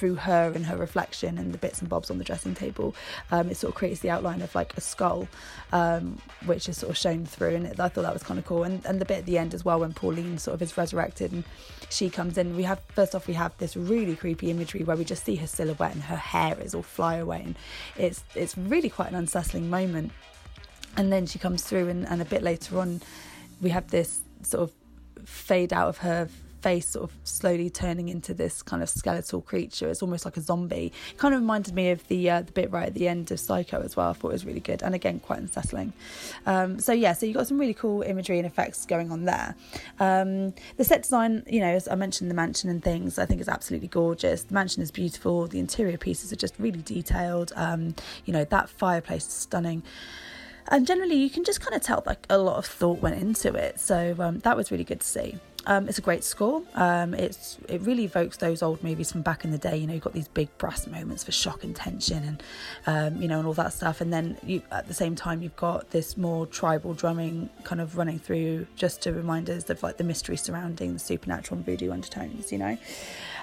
[0.00, 2.94] through her and her reflection and the bits and bobs on the dressing table,
[3.30, 5.28] um, it sort of creates the outline of like a skull,
[5.72, 7.54] um, which is sort of shown through.
[7.54, 8.64] And I thought that was kind of cool.
[8.64, 11.32] And, and the bit at the end as well, when Pauline sort of is resurrected
[11.32, 11.44] and
[11.90, 15.04] she comes in, we have first off we have this really creepy imagery where we
[15.04, 17.54] just see her silhouette and her hair is all fly away, and
[17.98, 20.12] it's it's really quite an unsettling moment.
[20.96, 23.02] And then she comes through, and, and a bit later on,
[23.60, 24.72] we have this sort of
[25.26, 26.28] fade out of her
[26.62, 29.88] face sort of slowly turning into this kind of skeletal creature.
[29.88, 30.92] It's almost like a zombie.
[31.10, 33.40] It kind of reminded me of the uh, the bit right at the end of
[33.40, 34.10] Psycho as well.
[34.10, 35.92] I thought it was really good and again quite unsettling.
[36.46, 39.54] Um, so yeah, so you got some really cool imagery and effects going on there.
[39.98, 43.40] Um, the set design, you know, as I mentioned the mansion and things, I think
[43.40, 44.44] is absolutely gorgeous.
[44.44, 45.46] The mansion is beautiful.
[45.46, 47.52] The interior pieces are just really detailed.
[47.56, 47.94] Um,
[48.24, 49.82] you know, that fireplace is stunning
[50.68, 53.54] and generally you can just kind of tell like a lot of thought went into
[53.54, 56.62] it so um, that was really good to see um, it's a great score.
[56.74, 59.76] Um, it's it really evokes those old movies from back in the day.
[59.76, 62.42] You know, you've got these big brass moments for shock and tension, and
[62.86, 64.00] um, you know, and all that stuff.
[64.00, 67.96] And then you, at the same time, you've got this more tribal drumming kind of
[67.96, 71.92] running through, just to remind us of like the mystery surrounding the supernatural and voodoo
[71.92, 72.50] undertones.
[72.50, 72.78] You know,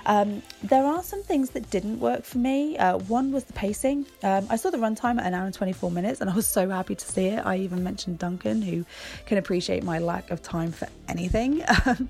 [0.07, 2.77] um, there are some things that didn't work for me.
[2.77, 4.05] Uh, one was the pacing.
[4.23, 6.69] Um, I saw the runtime at an hour and 24 minutes, and I was so
[6.69, 7.45] happy to see it.
[7.45, 8.85] I even mentioned Duncan, who
[9.25, 11.61] can appreciate my lack of time for anything.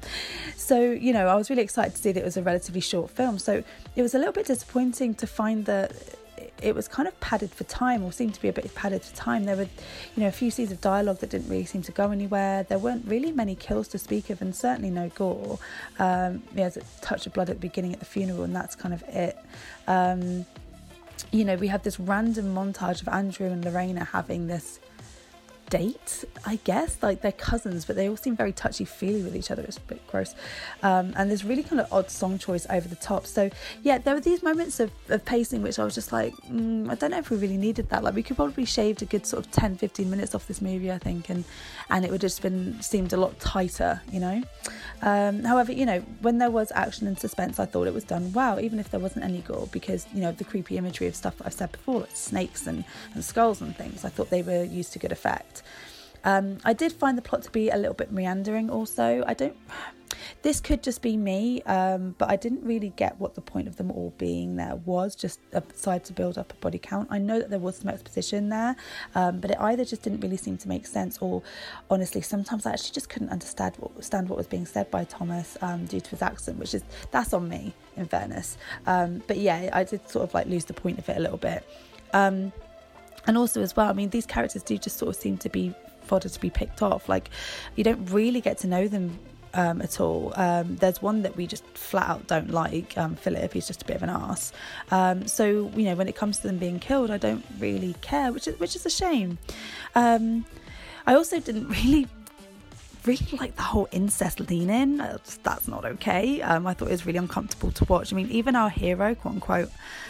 [0.55, 3.10] so, you know, I was really excited to see that it was a relatively short
[3.10, 3.39] film.
[3.39, 3.63] So
[3.95, 5.91] it was a little bit disappointing to find that
[6.61, 9.15] it was kind of padded for time or seemed to be a bit padded for
[9.15, 9.45] time.
[9.45, 9.69] There were
[10.15, 12.63] you know a few scenes of dialogue that didn't really seem to go anywhere.
[12.63, 15.59] There weren't really many kills to speak of and certainly no gore.
[15.99, 18.93] Um there's a touch of blood at the beginning at the funeral and that's kind
[18.93, 19.37] of it.
[19.87, 20.45] Um
[21.31, 24.79] you know we have this random montage of andrew and lorena having this
[25.69, 27.01] date, I guess.
[27.01, 29.63] Like they're cousins, but they all seem very touchy feely with each other.
[29.63, 30.36] It's a bit gross.
[30.84, 33.25] Um, and there's really kind of odd song choice over the top.
[33.25, 33.49] So
[33.84, 36.95] yeah, there were these moments of, of pacing which I was just like, mm, I
[36.95, 38.03] don't know if we really needed that.
[38.03, 40.91] Like we could probably shaved a good sort of 10, 15 minutes off this movie,
[40.91, 41.43] I think, and
[41.89, 44.43] and it would just been seemed a lot tighter, you know.
[45.01, 48.34] Um, however, you know, when there was action and suspense, I thought it was done
[48.34, 51.38] well, even if there wasn't any gore, because you know the creepy imagery of stuff
[51.38, 54.03] that I've said before, like snakes and, and skulls and things.
[54.06, 55.56] I thought they were used to good effect.
[56.23, 58.69] Um, I did find the plot to be a little bit meandering.
[58.69, 59.55] Also, I don't.
[60.41, 63.77] This could just be me, um, but I didn't really get what the point of
[63.77, 65.15] them all being there was.
[65.15, 67.07] Just aside to build up a body count.
[67.11, 68.75] I know that there was some exposition there,
[69.15, 71.43] um, but it either just didn't really seem to make sense, or
[71.89, 75.57] honestly, sometimes I actually just couldn't understand what, understand what was being said by Thomas
[75.61, 78.57] um, due to his accent, which is that's on me, in fairness.
[78.85, 81.37] Um, but yeah, I did sort of like lose the point of it a little
[81.37, 81.67] bit.
[83.27, 85.73] And also as well, I mean, these characters do just sort of seem to be
[86.01, 87.07] fodder to be picked off.
[87.09, 87.29] Like
[87.75, 89.19] you don't really get to know them
[89.53, 90.33] um, at all.
[90.35, 93.53] Um, there's one that we just flat out don't like, um, Philip.
[93.53, 94.53] He's just a bit of an ass.
[94.91, 98.31] Um, so you know, when it comes to them being killed, I don't really care,
[98.31, 99.37] which is which is a shame.
[99.95, 100.45] Um,
[101.05, 102.07] I also didn't really
[103.07, 104.97] really like the whole incest lean in.
[105.43, 106.41] That's not okay.
[106.41, 108.11] Um, I thought it was really uncomfortable to watch.
[108.11, 109.69] I mean, even our hero, quote unquote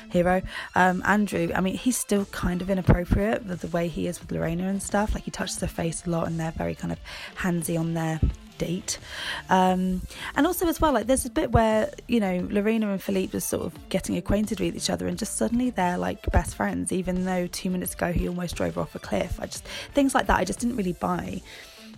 [0.10, 0.42] hero,
[0.76, 4.32] um, Andrew, I mean, he's still kind of inappropriate with the way he is with
[4.32, 5.14] Lorena and stuff.
[5.14, 7.00] Like he touches her face a lot and they're very kind of
[7.38, 8.20] handsy on their
[8.58, 8.98] date.
[9.50, 10.02] Um,
[10.36, 13.42] and also, as well, like there's a bit where, you know, Lorena and Philippe are
[13.42, 17.26] sort of getting acquainted with each other and just suddenly they're like best friends, even
[17.26, 19.40] though two minutes ago he almost drove her off a cliff.
[19.40, 21.42] I just, things like that, I just didn't really buy.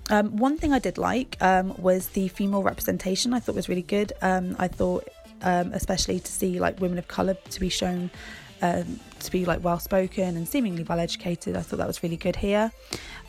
[0.10, 3.34] Um, one thing I did like um, was the female representation.
[3.34, 4.13] I thought was really good.
[4.22, 5.08] Um, I thought,
[5.43, 8.10] um, especially to see like women of color to be shown
[8.62, 11.56] um, to be like well spoken and seemingly well educated.
[11.56, 12.72] I thought that was really good here.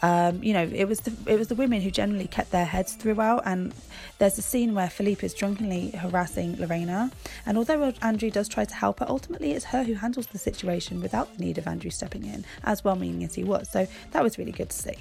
[0.03, 2.95] Um, you know, it was the it was the women who generally kept their heads
[2.95, 3.43] throughout.
[3.45, 3.73] And
[4.19, 7.11] there's a scene where Philippe is drunkenly harassing Lorena,
[7.47, 11.01] and although Andrew does try to help her, ultimately it's her who handles the situation
[11.01, 13.69] without the need of Andrew stepping in, as well-meaning as he was.
[13.71, 14.97] So that was really good to see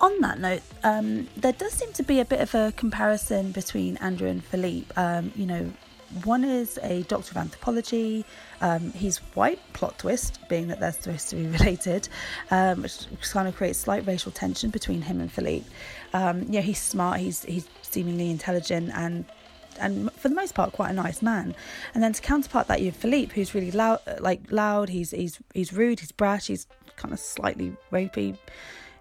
[0.00, 3.96] on that note, um, there does seem to be a bit of a comparison between
[3.98, 4.86] Andrew and Philippe.
[4.96, 5.70] Um, you know,
[6.22, 8.24] one is a doctor of anthropology.
[8.60, 12.08] Um, he's white, plot twist, being that they're supposed to be related,
[12.50, 15.66] um, which kind of creates slight racial tension between him and Philippe.
[16.12, 19.24] Um, he's smart, he's he's seemingly intelligent, and
[19.80, 21.54] and for the most part quite a nice man.
[21.94, 24.88] And then to counterpart that, you have Philippe, who's really loud, like loud.
[24.88, 26.00] He's he's he's rude.
[26.00, 26.46] He's brash.
[26.46, 28.36] He's kind of slightly rapey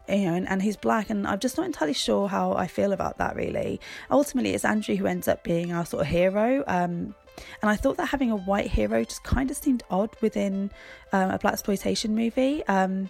[0.10, 3.18] you know, and, he's black, and I'm just not entirely sure how I feel about
[3.18, 3.36] that.
[3.36, 3.80] Really,
[4.12, 6.63] ultimately, it's Andrew who ends up being our sort of hero.
[6.68, 7.16] Um,
[7.62, 10.72] and I thought that having a white hero just kind of seemed odd within
[11.12, 12.63] um, a black exploitation movie.
[12.68, 13.10] Um,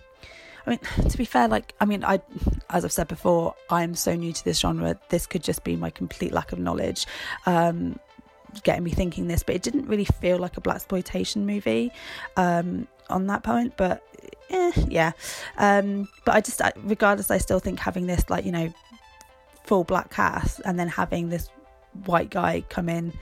[0.66, 0.80] I mean,
[1.10, 2.22] to be fair, like I mean, I,
[2.70, 5.00] as I've said before, I'm so new to this genre.
[5.10, 7.06] This could just be my complete lack of knowledge.
[7.46, 8.00] Um,
[8.62, 11.92] getting me thinking this, but it didn't really feel like a black exploitation movie
[12.38, 13.76] um, on that point.
[13.78, 14.04] But
[14.50, 15.12] eh, yeah.
[15.58, 18.74] Um, but I just, regardless, I still think having this, like, you know,
[19.64, 21.50] full black cast and then having this
[22.06, 23.14] white guy come in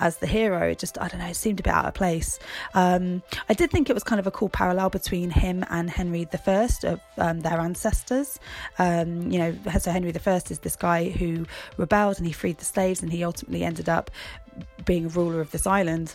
[0.00, 2.38] as the hero just i don't know it seemed a bit out of place
[2.74, 6.24] um, i did think it was kind of a cool parallel between him and henry
[6.24, 8.38] the first of um, their ancestors
[8.78, 11.44] um, you know so henry the first is this guy who
[11.76, 14.10] rebelled and he freed the slaves and he ultimately ended up
[14.84, 16.14] being a ruler of this island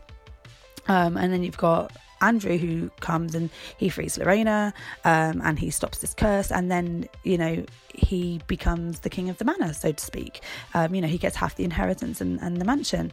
[0.88, 1.92] um, and then you've got
[2.24, 4.74] Andrew who comes and he frees Lorena
[5.06, 9.38] um, and he stops this curse and then you know he becomes the king of
[9.38, 10.42] the manor so to speak.
[10.74, 13.12] Um, you know he gets half the inheritance and, and the mansion.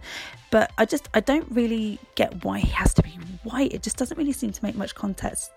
[0.50, 3.72] But I just I don't really get why he has to be white.
[3.72, 5.50] It just doesn't really seem to make much context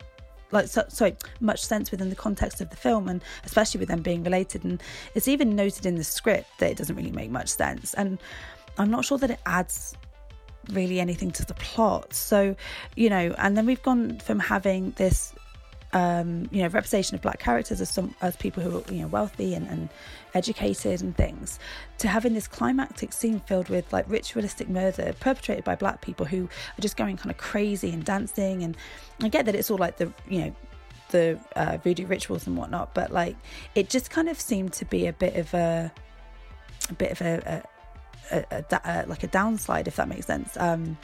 [0.52, 4.02] like so, sorry much sense within the context of the film and especially with them
[4.02, 4.63] being related.
[4.63, 4.82] And
[5.16, 7.94] it's even noted in the script that it doesn't really make much sense.
[7.96, 8.20] And
[8.78, 9.96] I'm not sure that it adds
[10.71, 12.13] really anything to the plot.
[12.13, 12.56] So,
[12.95, 15.34] you know, and then we've gone from having this
[15.93, 19.07] um, you know, representation of black characters as some as people who are you know
[19.07, 19.89] wealthy and, and
[20.34, 21.59] educated and things,
[21.99, 26.45] to having this climactic scene filled with like ritualistic murder perpetrated by black people who
[26.45, 28.64] are just going kind of crazy and dancing.
[28.64, 28.76] And
[29.22, 30.55] I get that it's all like the you know
[31.11, 33.36] the uh, voodoo rituals and whatnot, but like
[33.76, 35.91] it just kind of seemed to be a bit of a
[36.89, 37.64] a bit of a,
[38.32, 40.55] a, a, a, like a downslide, if that makes sense.
[40.57, 40.97] Um,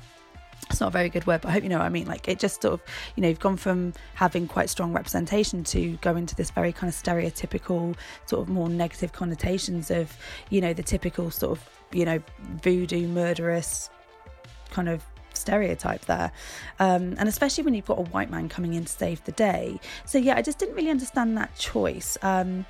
[0.69, 2.05] it's not a very good word, but I hope you know what I mean.
[2.05, 2.81] Like it just sort of,
[3.15, 6.91] you know, you've gone from having quite strong representation to go into this very kind
[6.91, 7.95] of stereotypical,
[8.25, 10.15] sort of more negative connotations of,
[10.49, 12.21] you know, the typical sort of, you know,
[12.61, 13.89] voodoo murderous
[14.69, 15.03] kind of
[15.33, 16.31] stereotype there.
[16.79, 19.79] Um, and especially when you've got a white man coming in to save the day.
[20.05, 22.17] So, yeah, I just didn't really understand that choice.
[22.21, 22.65] Um,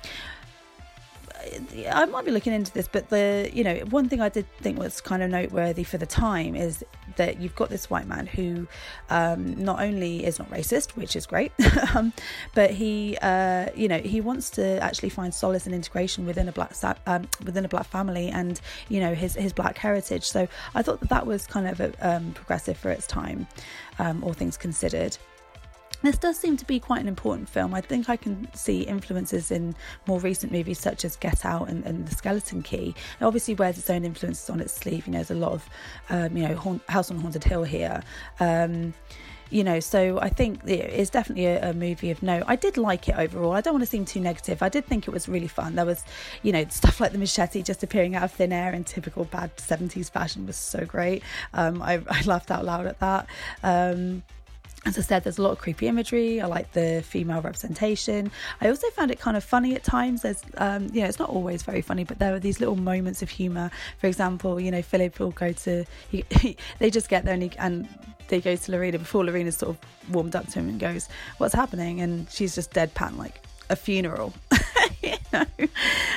[1.90, 4.78] I might be looking into this, but the you know one thing I did think
[4.78, 6.84] was kind of noteworthy for the time is
[7.16, 8.66] that you've got this white man who
[9.08, 11.52] um, not only is not racist, which is great,
[11.94, 12.12] um,
[12.54, 16.52] but he uh, you know he wants to actually find solace and integration within a
[16.52, 16.74] black
[17.06, 20.24] um, within a black family and you know his his black heritage.
[20.24, 23.46] So I thought that that was kind of a, um, progressive for its time,
[23.98, 25.16] um, all things considered.
[26.02, 27.74] This does seem to be quite an important film.
[27.74, 29.74] I think I can see influences in
[30.06, 32.94] more recent movies such as Get Out and, and The Skeleton Key.
[33.20, 35.06] It obviously wears its own influences on its sleeve.
[35.06, 35.68] You know, there's a lot of,
[36.08, 38.02] um, you know, House on Haunted Hill here.
[38.38, 38.94] Um,
[39.50, 42.44] you know, so I think it's definitely a, a, movie of note.
[42.46, 43.52] I did like it overall.
[43.52, 44.62] I don't want to seem too negative.
[44.62, 45.74] I did think it was really fun.
[45.74, 46.04] There was,
[46.42, 49.56] you know, stuff like the machete just appearing out of thin air in typical bad
[49.56, 51.22] 70s fashion was so great.
[51.52, 53.26] Um, I, I, laughed out loud at that.
[54.86, 56.40] As I said, there's a lot of creepy imagery.
[56.40, 58.30] I like the female representation.
[58.62, 60.22] I also found it kind of funny at times.
[60.22, 63.20] There's, um, you know, it's not always very funny, but there are these little moments
[63.20, 63.70] of humour.
[63.98, 67.42] For example, you know, Philip will go to, he, he, they just get there and,
[67.42, 67.86] he, and
[68.28, 71.52] they go to Lorena before Lorena's sort of warmed up to him and goes, "What's
[71.52, 74.32] happening?" And she's just deadpan, like a funeral.
[75.02, 75.46] you know,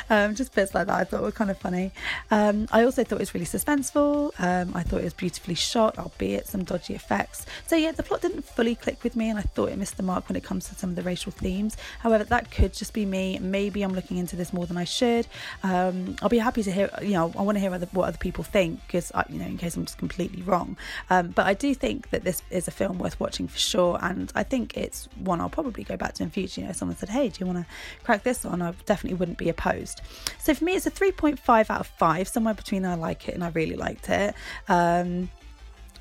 [0.10, 1.92] um, just bits like that I thought were kind of funny.
[2.32, 4.32] Um, I also thought it was really suspenseful.
[4.40, 7.46] Um, I thought it was beautifully shot, albeit some dodgy effects.
[7.68, 10.04] So yeah, the plot didn't fully click with me, and I thought it missed the
[10.04, 11.78] mark when it comes to some of the racial themes.
[12.00, 13.40] However, that could just be me.
[13.40, 15.28] Maybe I'm looking into this more than I should.
[15.64, 16.90] Um, I'll be happy to hear.
[17.02, 19.58] You know, I want to hear other, what other people think because you know, in
[19.58, 20.78] case I'm just completely wrong.
[21.10, 24.32] Um, but I do think that this is a film worth watching for sure, and
[24.36, 26.62] I think it's one I'll probably go back to in future.
[26.62, 27.66] You know, someone said, "Hey, do you want to
[28.04, 30.02] crack this on?" I definitely wouldn't be opposed.
[30.40, 33.44] So for me, it's a 3.5 out of 5, somewhere between I like it and
[33.44, 34.34] I really liked it.
[34.68, 35.30] Um,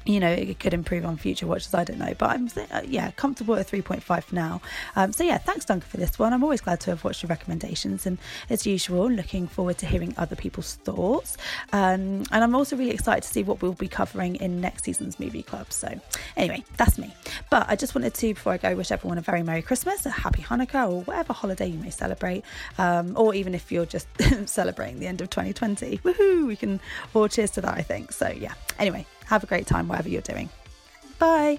[0.05, 1.75] you know, it could improve on future watches.
[1.75, 4.61] I don't know, but I'm uh, yeah comfortable at 3.5 for now.
[4.97, 6.33] Um, so yeah, thanks Duncan for this one.
[6.33, 8.19] I'm always glad to have watched your recommendations, and
[8.51, 11.37] as usual, looking forward to hearing other people's thoughts.
[11.73, 15.19] Um, and I'm also really excited to see what we'll be covering in next season's
[15.19, 15.73] movie club.
[15.73, 16.01] So
[16.37, 17.15] anyway, that's me.
[17.51, 20.11] But I just wanted to, before I go, wish everyone a very merry Christmas, a
[20.11, 22.45] happy Hanukkah, or whatever holiday you may celebrate,
[22.79, 24.07] um, or even if you're just
[24.47, 25.99] celebrating the end of 2020.
[25.99, 26.47] Woohoo!
[26.47, 26.81] We can
[27.15, 27.75] all cheers to that.
[27.75, 28.29] I think so.
[28.29, 28.55] Yeah.
[28.79, 30.51] Anyway, have a great time, whatever you're doing.
[31.19, 31.59] Bye.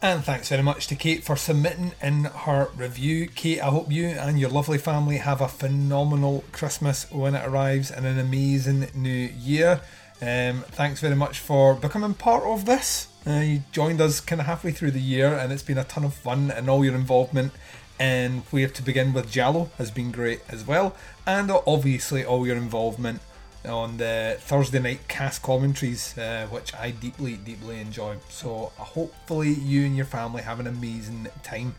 [0.00, 3.28] And thanks very much to Kate for submitting in her review.
[3.28, 7.90] Kate, I hope you and your lovely family have a phenomenal Christmas when it arrives
[7.90, 9.80] and an amazing new year.
[10.22, 13.08] Um, thanks very much for becoming part of this.
[13.26, 16.04] Uh, you joined us kind of halfway through the year, and it's been a ton
[16.04, 17.52] of fun, and all your involvement
[18.00, 22.56] in Where to Begin with Giallo has been great as well, and obviously all your
[22.56, 23.20] involvement
[23.64, 28.16] on the Thursday night cast commentaries, uh, which I deeply, deeply enjoy.
[28.28, 31.74] So hopefully you and your family have an amazing time.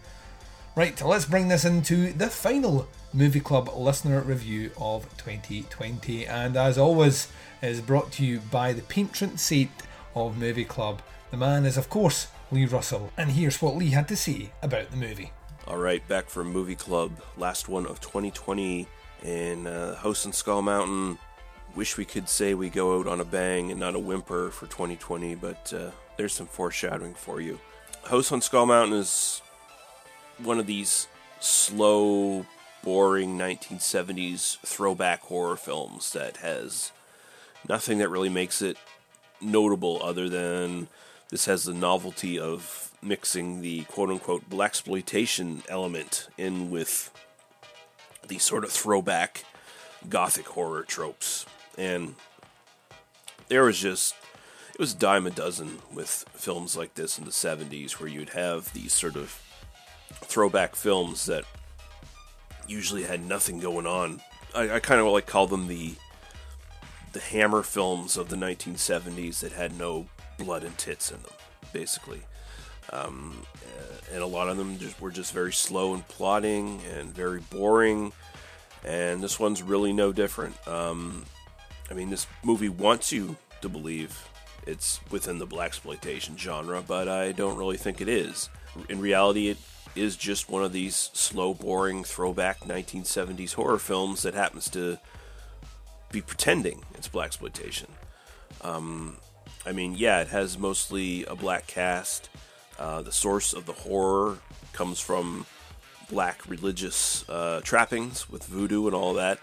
[0.75, 6.77] Right, let's bring this into the final Movie Club listener review of 2020, and as
[6.77, 7.27] always,
[7.61, 9.71] is brought to you by the patron saint
[10.15, 11.01] of Movie Club.
[11.31, 14.91] The man is, of course, Lee Russell, and here's what Lee had to say about
[14.91, 15.31] the movie.
[15.67, 18.87] All right, back from Movie Club, last one of 2020
[19.23, 21.17] in uh, House on Skull Mountain
[21.75, 24.65] wish we could say we go out on a bang and not a whimper for
[24.67, 27.59] 2020, but uh, there's some foreshadowing for you.
[28.05, 29.41] House on Skull Mountain is
[30.39, 31.07] one of these
[31.39, 32.45] slow,
[32.83, 36.91] boring 1970s throwback horror films that has
[37.67, 38.77] nothing that really makes it
[39.41, 40.87] notable other than
[41.29, 47.11] this has the novelty of mixing the quote unquote blaxploitation element in with
[48.27, 49.43] the sort of throwback
[50.07, 51.45] gothic horror tropes
[51.79, 52.15] and
[53.47, 54.13] there was just
[54.73, 58.29] it was a dime a dozen with films like this in the 70s where you'd
[58.29, 59.41] have these sort of
[60.13, 61.45] throwback films that
[62.67, 64.21] usually had nothing going on.
[64.53, 65.95] I, I kind of like call them the
[67.13, 70.07] the hammer films of the 1970s that had no
[70.37, 71.33] blood and tits in them
[71.73, 72.21] basically.
[72.91, 73.43] Um,
[74.11, 78.11] and a lot of them just were just very slow and plotting and very boring.
[78.83, 80.55] And this one's really no different.
[80.67, 81.25] Um,
[81.89, 84.27] I mean, this movie wants you to believe
[84.65, 88.49] it's within the black exploitation genre, but I don't really think it is.
[88.89, 89.57] In reality, it
[89.95, 94.99] is just one of these slow, boring throwback 1970s horror films that happens to
[96.11, 97.87] be pretending it's blaxploitation.
[98.61, 99.17] Um,
[99.65, 102.29] I mean, yeah, it has mostly a black cast.
[102.77, 104.37] Uh, the source of the horror
[104.73, 105.45] comes from
[106.09, 109.39] black religious uh, trappings with voodoo and all that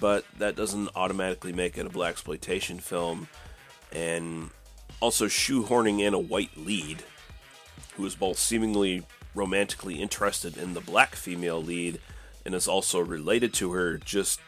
[0.00, 3.28] but that doesn't automatically make it a blaxploitation film.
[3.92, 4.50] And
[5.00, 7.02] also shoehorning in a white lead
[7.94, 12.00] who is both seemingly romantically interested in the black female lead
[12.44, 14.40] and is also related to her just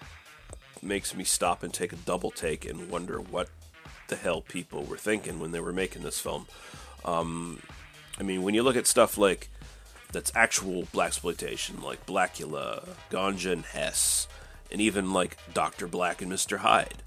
[0.83, 3.49] makes me stop and take a double take and wonder what
[4.09, 6.47] the hell people were thinking when they were making this film.
[7.05, 7.61] Um,
[8.19, 9.49] I mean, when you look at stuff like
[10.13, 14.27] that's actual black exploitation, like Blackula, Ganja and Hess,
[14.71, 17.03] and even like Doctor Black and Mister Hyde,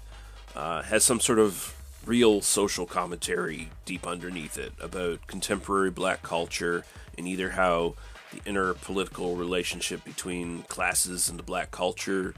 [0.54, 6.84] uh, has some sort of real social commentary deep underneath it about contemporary black culture
[7.16, 7.94] and either how
[8.32, 12.34] the inner political relationship between classes and the black culture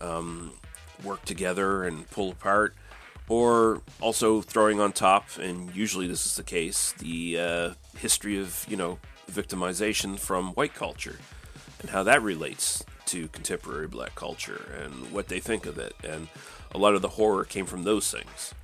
[0.00, 0.52] um,
[1.02, 2.74] work together and pull apart,
[3.28, 8.66] or also throwing on top, and usually this is the case, the uh, history of
[8.68, 8.98] you know
[9.30, 11.18] victimization from white culture
[11.80, 16.28] and how that relates to contemporary black culture and what they think of it, and
[16.72, 18.54] a lot of the horror came from those things.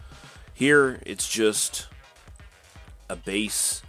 [0.55, 1.89] Here, it's just
[3.09, 3.83] a base,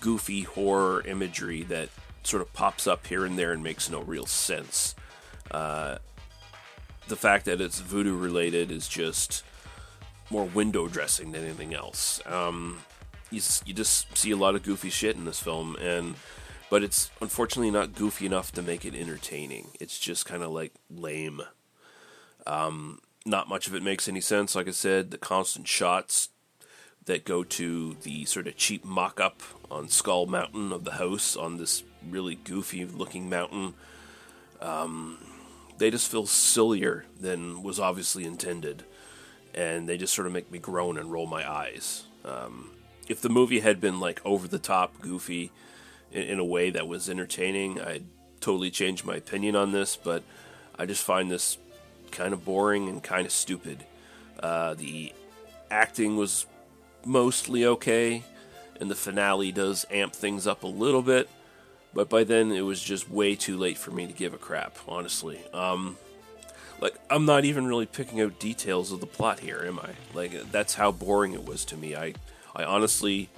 [0.00, 1.88] goofy horror imagery that
[2.22, 4.94] sort of pops up here and there and makes no real sense.
[5.50, 5.98] Uh,
[7.08, 9.44] the fact that it's voodoo related is just
[10.30, 12.20] more window dressing than anything else.
[12.26, 12.78] Um,
[13.30, 16.14] you, you just see a lot of goofy shit in this film, and
[16.70, 19.70] but it's unfortunately not goofy enough to make it entertaining.
[19.80, 21.42] It's just kind of like lame.
[22.46, 24.54] Um, not much of it makes any sense.
[24.54, 26.28] Like I said, the constant shots
[27.06, 31.36] that go to the sort of cheap mock up on Skull Mountain of the house
[31.36, 33.74] on this really goofy looking mountain.
[34.60, 35.18] Um,
[35.78, 38.84] they just feel sillier than was obviously intended.
[39.54, 42.04] And they just sort of make me groan and roll my eyes.
[42.24, 42.70] Um,
[43.08, 45.52] if the movie had been like over the top, goofy,
[46.14, 48.06] in, in a way that was entertaining, I'd
[48.40, 49.96] totally change my opinion on this.
[49.96, 50.22] But
[50.78, 51.58] I just find this
[52.10, 53.84] kind of boring and kind of stupid.
[54.40, 55.12] Uh, the
[55.70, 56.46] acting was
[57.04, 58.22] mostly okay,
[58.80, 61.28] and the finale does amp things up a little bit,
[61.92, 64.78] but by then it was just way too late for me to give a crap,
[64.88, 65.38] honestly.
[65.52, 65.96] Um,
[66.80, 69.90] like, I'm not even really picking out details of the plot here, am I?
[70.12, 71.94] Like, that's how boring it was to me.
[71.94, 72.14] I,
[72.54, 73.30] I honestly,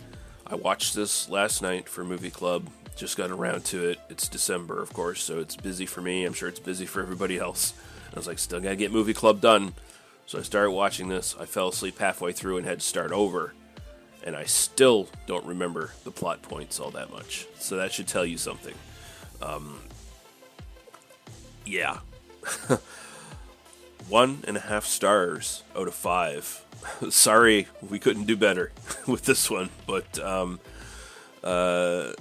[0.48, 2.68] I watched this last night for Movie Club.
[2.94, 3.98] Just got around to it.
[4.08, 6.24] It's December, of course, so it's busy for me.
[6.24, 7.74] I'm sure it's busy for everybody else.
[8.12, 9.74] I was like, still gotta get Movie Club done.
[10.26, 11.34] So I started watching this.
[11.38, 13.54] I fell asleep halfway through and had to start over.
[14.24, 17.46] And I still don't remember the plot points all that much.
[17.58, 18.74] So that should tell you something.
[19.42, 19.80] Um,
[21.64, 21.98] yeah.
[24.08, 26.64] One and a half stars out of five.
[27.10, 28.72] Sorry, we couldn't do better
[29.06, 29.70] with this one.
[29.86, 30.60] But um,
[31.42, 32.12] uh,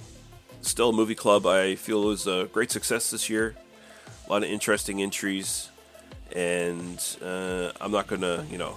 [0.62, 3.54] still, Movie Club, I feel was a great success this year.
[4.26, 5.70] A lot of interesting entries
[6.34, 8.76] and uh, I'm not gonna, you know,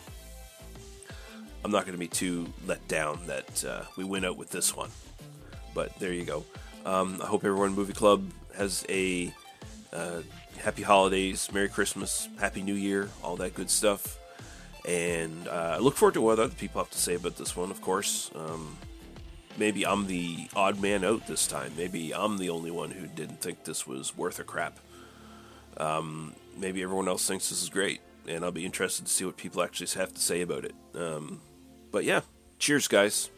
[1.64, 4.90] I'm not gonna be too let down that uh, we went out with this one.
[5.74, 6.46] But there you go.
[6.86, 8.24] Um, I hope everyone in Movie Club
[8.56, 9.34] has a
[9.92, 10.22] uh,
[10.60, 14.18] happy holidays, Merry Christmas, Happy New Year, all that good stuff.
[14.88, 17.72] And uh, I look forward to what other people have to say about this one,
[17.72, 18.30] of course.
[18.36, 18.78] Um,
[19.58, 21.74] maybe I'm the odd man out this time.
[21.78, 24.80] Maybe I'm the only one who didn't think this was worth a crap.
[25.78, 29.38] Um, maybe everyone else thinks this is great, and I'll be interested to see what
[29.38, 30.76] people actually have to say about it.
[30.94, 31.42] Um,
[31.92, 32.22] but yeah,
[32.58, 33.30] cheers, guys,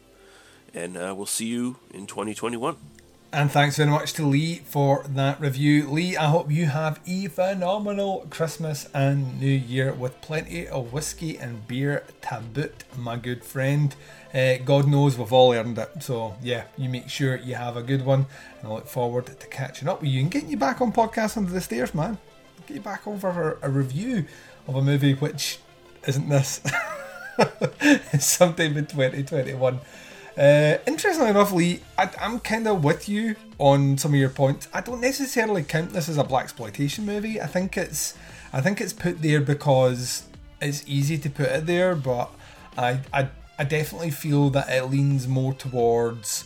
[0.74, 2.76] and uh, we'll see you in 2021.
[3.34, 5.88] And thanks very much to Lee for that review.
[5.88, 11.38] Lee, I hope you have a phenomenal Christmas and New Year with plenty of whiskey
[11.38, 13.96] and beer to boot, my good friend.
[14.34, 16.02] Uh, God knows we've all earned it.
[16.02, 18.26] So, yeah, you make sure you have a good one.
[18.60, 21.38] And I look forward to catching up with you and getting you back on Podcast
[21.38, 22.18] Under the Stairs, man.
[22.66, 24.26] Get you back over for a review
[24.68, 25.58] of a movie which
[26.06, 26.60] isn't this.
[28.18, 29.80] sometime in 2021.
[30.36, 34.66] Uh, interestingly enough, Lee, I, am kind of with you on some of your points.
[34.72, 37.40] I don't necessarily count this as a black exploitation movie.
[37.40, 38.16] I think it's,
[38.52, 40.24] I think it's put there because
[40.60, 42.30] it's easy to put it there, but
[42.78, 43.28] I, I,
[43.58, 46.44] I definitely feel that it leans more towards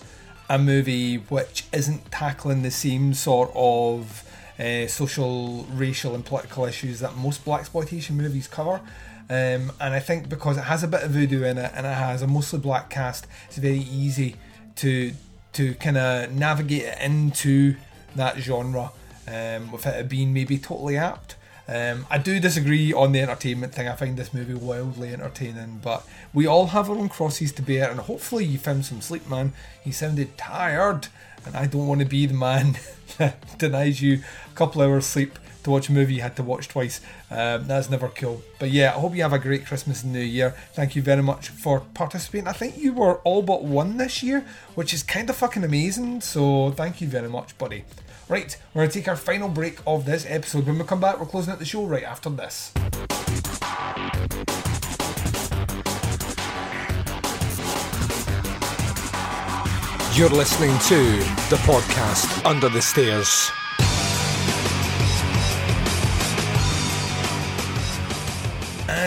[0.48, 4.24] a movie which isn't tackling the same sort of
[4.58, 8.80] uh, social, racial, and political issues that most black exploitation movies cover.
[9.28, 11.94] Um, and I think because it has a bit of voodoo in it and it
[11.94, 14.36] has a mostly black cast, it's very easy
[14.76, 15.12] to
[15.54, 17.76] to kind of navigate it into
[18.14, 18.92] that genre
[19.26, 21.34] um, without it being maybe totally apt.
[21.68, 23.88] Um, I do disagree on the entertainment thing.
[23.88, 27.90] I find this movie wildly entertaining, but we all have our own crosses to bear,
[27.90, 29.52] and hopefully you found some sleep, man.
[29.84, 31.08] You sounded tired,
[31.44, 32.78] and I don't want to be the man
[33.18, 34.20] that denies you
[34.52, 37.00] a couple hours sleep to watch a movie you had to watch twice.
[37.30, 38.42] Um, that's never cool.
[38.58, 40.54] But yeah, I hope you have a great Christmas and New Year.
[40.72, 42.46] Thank you very much for participating.
[42.46, 44.46] I think you were all but one this year,
[44.76, 46.20] which is kind of fucking amazing.
[46.20, 47.84] So thank you very much, buddy.
[48.28, 50.66] Right, we're going to take our final break of this episode.
[50.66, 52.72] When we come back, we're closing out the show right after this.
[60.16, 60.98] You're listening to
[61.50, 63.50] the podcast Under the Stairs.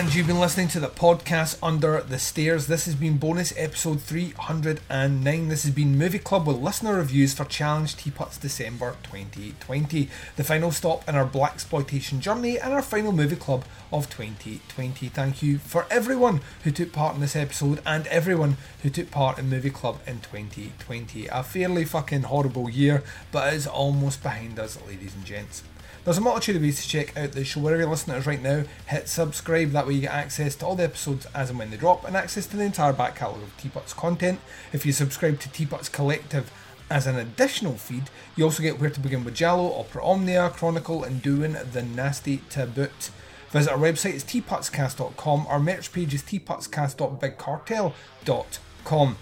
[0.00, 2.68] And you've been listening to the podcast Under the Stairs.
[2.68, 5.48] This has been bonus episode 309.
[5.48, 10.08] This has been Movie Club with listener reviews for Challenge Teapots December 2020.
[10.36, 15.08] The final stop in our black exploitation journey and our final movie club of 2020.
[15.08, 19.38] Thank you for everyone who took part in this episode and everyone who took part
[19.38, 21.26] in Movie Club in 2020.
[21.26, 25.62] A fairly fucking horrible year, but it's almost behind us, ladies and gents.
[26.10, 27.60] There's a multitude of ways to check out the show.
[27.60, 29.70] Wherever you're listening to us right now, hit subscribe.
[29.70, 32.16] That way you get access to all the episodes as and when they drop and
[32.16, 34.40] access to the entire back catalogue of Teapots content.
[34.72, 36.50] If you subscribe to Teapots Collective
[36.90, 41.04] as an additional feed, you also get Where to Begin with Giallo, Opera Omnia, Chronicle,
[41.04, 43.10] and Doing the Nasty to Boot.
[43.50, 45.46] Visit our website, it's teapotscast.com.
[45.46, 49.16] Our merch page is teapotscast.bigcartel.com.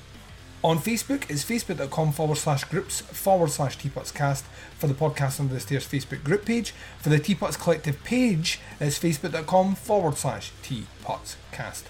[0.64, 4.42] On Facebook, it's facebook.com forward slash groups forward slash teapotscast
[4.76, 6.74] for the podcast under the stairs Facebook group page.
[6.98, 11.84] For the Teapots Collective page, it's facebook.com forward slash teapotscast.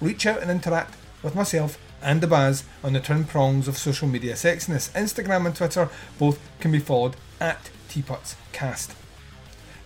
[0.00, 4.08] Reach out and interact with myself and the Baz on the twin prongs of social
[4.08, 4.90] media sexiness.
[4.94, 5.88] Instagram and Twitter
[6.18, 8.94] both can be followed at teapotscast.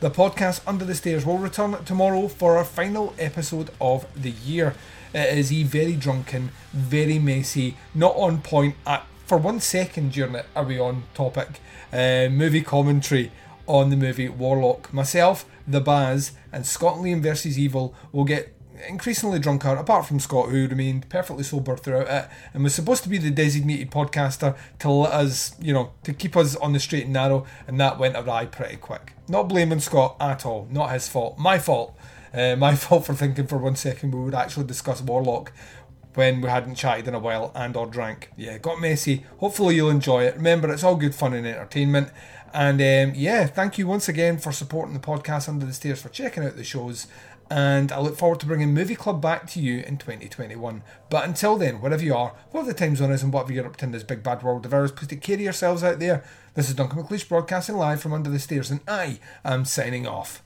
[0.01, 4.74] The podcast Under the Stairs will return tomorrow for our final episode of the year.
[5.14, 10.34] It is he very drunken, very messy, not on point at for one second during
[10.34, 11.60] it are we on topic.
[11.92, 13.32] Uh, movie commentary
[13.66, 14.92] on the movie Warlock.
[14.92, 18.54] Myself, the Baz, and Scott Liam versus Evil will get
[18.88, 23.08] increasingly drunker, apart from Scott, who remained perfectly sober throughout it and was supposed to
[23.08, 27.04] be the designated podcaster to let us, you know, to keep us on the straight
[27.04, 29.12] and narrow, and that went awry pretty quick.
[29.28, 31.96] Not blaming Scott at all, not his fault, my fault.
[32.35, 35.53] Uh, my fault for thinking for one second we would actually discuss Warlock
[36.14, 38.30] when we hadn't chatted in a while and or drank.
[38.37, 39.24] Yeah, got messy.
[39.39, 40.37] Hopefully you'll enjoy it.
[40.37, 42.11] Remember, it's all good fun and entertainment.
[42.53, 46.11] And um, yeah, thank you once again for supporting the podcast Under the Stairs, for
[46.11, 47.07] checking out the shows.
[47.51, 50.83] And I look forward to bringing Movie Club back to you in 2021.
[51.11, 53.76] But until then, wherever you are, whatever the time zone is, and whatever you're up
[53.76, 56.24] to in this big bad world of ours, please take care of yourselves out there.
[56.55, 60.43] This is Duncan McLeish broadcasting live from Under the Stairs, and I am signing off.